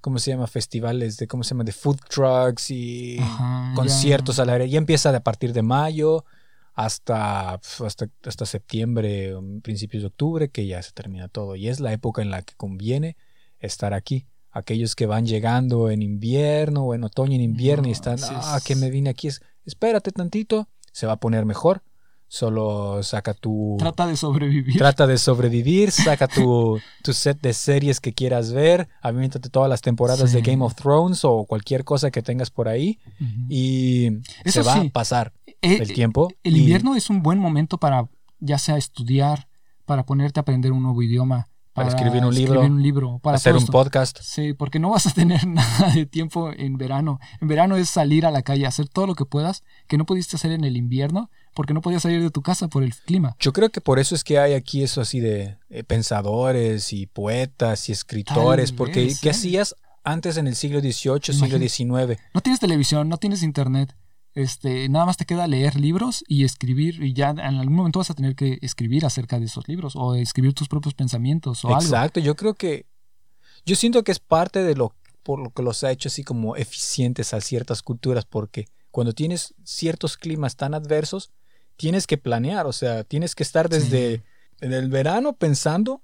[0.00, 0.46] ¿cómo se llama?
[0.46, 4.68] Festivales de cómo se llama de food trucks y Ajá, conciertos al aire.
[4.68, 6.24] Ya empieza de a partir de mayo
[6.74, 11.80] hasta hasta, hasta septiembre, o principios de octubre que ya se termina todo y es
[11.80, 13.16] la época en la que conviene
[13.58, 14.26] estar aquí.
[14.50, 18.64] Aquellos que van llegando en invierno o en otoño en invierno y están, ah, es-
[18.64, 21.82] que me vine aquí, es, espérate tantito, se va a poner mejor.
[22.28, 23.76] Solo saca tu.
[23.78, 24.76] Trata de sobrevivir.
[24.76, 29.80] Trata de sobrevivir, saca tu, tu set de series que quieras ver, aviéntate todas las
[29.80, 30.36] temporadas Sí.
[30.36, 32.98] de Game of Thrones o cualquier cosa que tengas por ahí
[33.48, 34.06] y
[34.44, 34.86] Eso se va sí.
[34.88, 36.28] a pasar Eh, el tiempo.
[36.42, 38.08] El y- invierno es un buen momento para
[38.40, 39.48] ya sea estudiar,
[39.84, 43.54] para ponerte a aprender un nuevo idioma, Para escribir un libro, un libro, para hacer
[43.54, 44.18] un podcast.
[44.22, 47.20] Sí, porque no vas a tener nada de tiempo en verano.
[47.42, 50.36] En verano es salir a la calle, hacer todo lo que puedas, que no pudiste
[50.36, 53.36] hacer en el invierno, porque no podías salir de tu casa por el clima.
[53.38, 57.06] Yo creo que por eso es que hay aquí eso así de eh, pensadores y
[57.06, 59.32] poetas y escritores, Tal porque vez, ¿qué ¿eh?
[59.32, 62.18] hacías antes en el siglo XVIII, siglo XIX?
[62.32, 63.94] No tienes televisión, no tienes internet.
[64.36, 68.10] Este, nada más te queda leer libros y escribir, y ya en algún momento vas
[68.10, 71.80] a tener que escribir acerca de esos libros, o escribir tus propios pensamientos, o algo.
[71.80, 72.84] Exacto, yo creo que
[73.64, 76.54] yo siento que es parte de lo por lo que los ha hecho así como
[76.54, 81.32] eficientes a ciertas culturas, porque cuando tienes ciertos climas tan adversos,
[81.76, 84.22] tienes que planear, o sea, tienes que estar desde Sí.
[84.60, 86.02] en el verano pensando,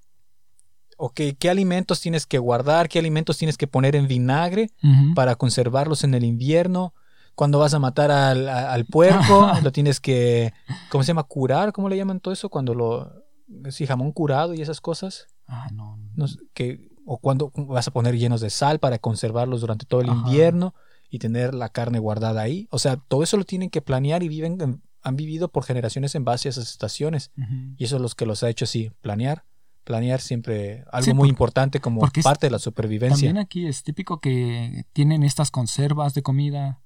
[0.97, 4.71] ok, qué alimentos tienes que guardar, qué alimentos tienes que poner en vinagre
[5.15, 6.93] para conservarlos en el invierno.
[7.35, 10.53] Cuando vas a matar al, al puerco, lo tienes que,
[10.91, 11.23] ¿cómo se llama?
[11.25, 12.49] Curar, ¿cómo le llaman todo eso?
[12.51, 13.25] Cuando lo,
[13.71, 15.27] sí, jamón curado y esas cosas.
[15.47, 15.99] Ah, no.
[16.15, 20.11] No que, o cuando vas a poner llenos de sal para conservarlos durante todo el
[20.11, 20.19] Ajá.
[20.29, 20.75] invierno
[21.11, 22.69] y tener la carne guardada ahí.
[22.71, 26.15] O sea, todo eso lo tienen que planear y viven, en- han vivido por generaciones
[26.15, 27.33] en base a esas estaciones.
[27.77, 29.45] Y eso es lo que los ha hecho así, planear.
[29.85, 33.27] Planear siempre algo Sí, muy por- importante como es- parte de la supervivencia.
[33.29, 36.79] También aquí es típico que tienen estas conservas de comida.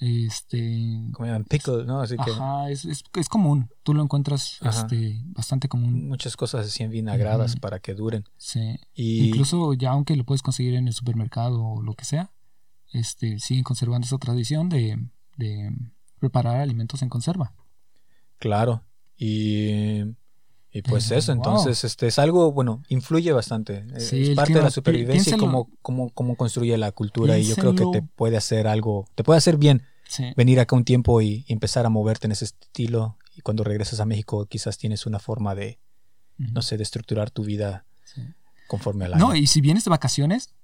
[0.00, 1.08] Este.
[1.12, 2.00] Como llaman pickle, ¿no?
[2.00, 3.68] Así que Ajá, es, es, es común.
[3.82, 6.08] Tú lo encuentras este, bastante común.
[6.08, 8.24] muchas cosas así en vinagradas para que duren.
[8.36, 8.78] Sí.
[8.94, 12.30] Y Incluso ya aunque lo puedes conseguir en el supermercado o lo que sea,
[12.92, 14.98] este, siguen conservando esa tradición de,
[15.36, 15.70] de
[16.18, 17.54] preparar alimentos en conserva.
[18.38, 18.84] claro.
[19.20, 20.04] Y,
[20.70, 21.36] y pues Eh, eso, wow.
[21.42, 23.86] entonces este es algo, bueno, influye bastante.
[23.94, 27.38] Eh, Sí, es parte de la supervivencia y cómo, cómo, cómo construye la cultura.
[27.38, 30.24] Y yo creo que te puede hacer algo, te puede hacer bien Sí.
[30.36, 33.16] venir acá un tiempo y, y empezar a moverte en ese estilo.
[33.36, 35.78] Y cuando regresas a México quizás tienes una forma de,
[36.38, 38.22] no sé, de estructurar tu vida Sí.
[38.68, 39.28] conforme al año.
[39.28, 40.54] No, y si vienes de vacaciones,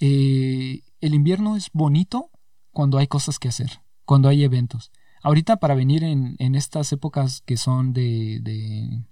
[0.00, 2.30] eh, el invierno es bonito
[2.72, 3.70] cuando hay cosas que hacer,
[4.04, 4.90] cuando hay eventos.
[5.22, 8.40] Ahorita para venir en, en estas épocas que son de...
[8.42, 9.02] de,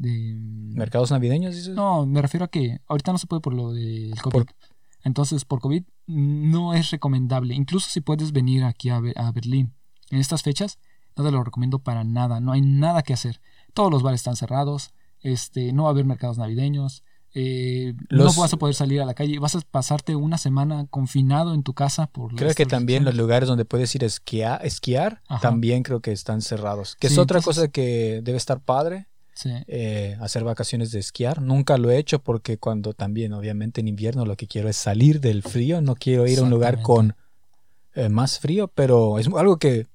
[0.00, 0.34] de-
[0.74, 1.74] ¿Mercados navideños, dices?
[1.74, 4.32] no, me refiero a que ahorita no se puede por lo del COVID.
[4.44, 4.46] Por-
[5.04, 7.54] Entonces, por COVID no es recomendable.
[7.54, 9.72] Incluso si puedes venir aquí a, Be- a Berlín
[10.10, 10.78] en estas fechas,
[11.16, 12.40] no te lo recomiendo para nada.
[12.40, 13.40] No hay nada que hacer.
[13.74, 14.90] Todos los bares están cerrados.
[15.20, 17.02] Este, no va a haber mercados navideños.
[17.34, 20.86] eh, Los- no vas a poder salir a la calle, vas a pasarte una semana
[20.90, 24.64] confinado en tu casa por Creo que también los lugares donde puedes ir a esquiar,
[24.66, 25.40] esquiar Ajá.
[25.40, 26.94] también creo que están cerrados.
[26.96, 29.06] Que es otra entonces- cosa que debe estar padre,
[29.42, 29.50] Sí.
[29.66, 31.42] eh, hacer vacaciones de esquiar.
[31.42, 35.20] Nunca lo he hecho porque cuando también, obviamente en invierno, lo que quiero es salir
[35.20, 35.80] del frío.
[35.80, 37.16] No quiero ir a un lugar con
[37.94, 39.86] eh, más frío, pero es algo que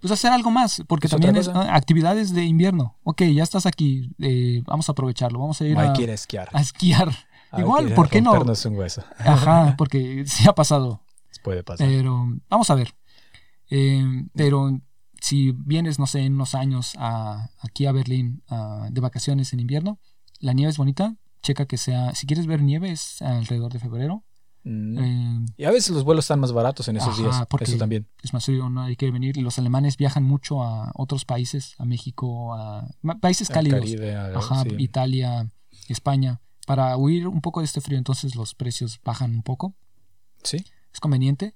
[0.00, 2.96] Pues hacer algo más, porque también es ah, actividades de invierno.
[3.04, 6.48] Ok, ya estás aquí, eh, vamos a aprovecharlo, vamos a ir a, a esquiar.
[6.52, 7.10] a esquiar.
[7.56, 8.32] Igual, ¿por qué no?
[8.32, 9.04] un hueso.
[9.18, 11.00] Ajá, porque sí ha pasado.
[11.42, 11.86] Puede pasar.
[11.86, 12.94] Pero vamos a ver.
[13.70, 14.80] Eh, pero
[15.24, 18.42] si vienes, no sé, en unos años a- aquí a Berlín
[18.90, 19.98] de vacaciones en invierno,
[20.40, 21.16] la nieve es bonita.
[21.42, 24.22] Checa que sea, si quieres ver nieve es alrededor de febrero.
[24.64, 24.98] Mm.
[24.98, 27.46] Eh, Y a veces los vuelos están más baratos en esos Ajá, días.
[27.50, 28.06] porque- Eso también.
[28.22, 29.36] es más frío, no hay que venir.
[29.36, 32.86] Los alemanes viajan mucho a otros países, a México, a
[33.20, 33.80] países cálidos.
[33.80, 34.70] Caribe, al- Ajá, sí.
[34.78, 35.50] Italia,
[35.88, 39.74] España, para huir un poco de este frío, entonces los precios bajan un poco.
[40.42, 40.58] Sí,
[40.92, 41.54] Es conveniente.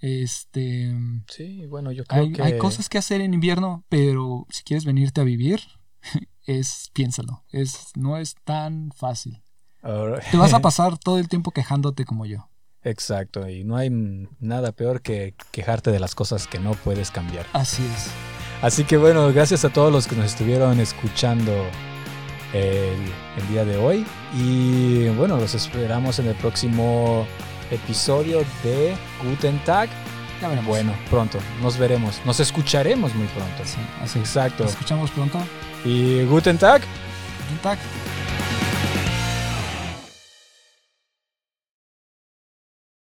[0.00, 0.94] Este,
[1.28, 2.42] sí, bueno, yo creo hay, que...
[2.42, 5.60] hay cosas que hacer en invierno, pero si quieres venirte a vivir,
[6.46, 9.42] es piénsalo, es no es tan fácil.
[9.82, 12.48] Te vas a pasar todo el tiempo quejándote como yo.
[12.82, 17.10] Exacto, y no hay mm, nada peor que quejarte de las cosas que no puedes
[17.10, 17.46] cambiar.
[17.52, 18.10] Así es.
[18.62, 21.52] Así que bueno, gracias a todos los que nos estuvieron escuchando
[22.54, 22.98] el,
[23.36, 24.06] el día de hoy.
[24.34, 27.26] Y bueno, los esperamos en el próximo
[27.70, 29.88] episodio de Guten Tag.
[30.40, 30.68] Ya veremos.
[30.68, 33.62] Bueno, pronto, nos veremos, nos escucharemos muy pronto.
[33.64, 34.18] Sí, así.
[34.18, 34.64] Exacto.
[34.64, 35.38] Nos escuchamos pronto.
[35.84, 36.82] Y Guten Tag.
[36.82, 37.78] Guten Tag.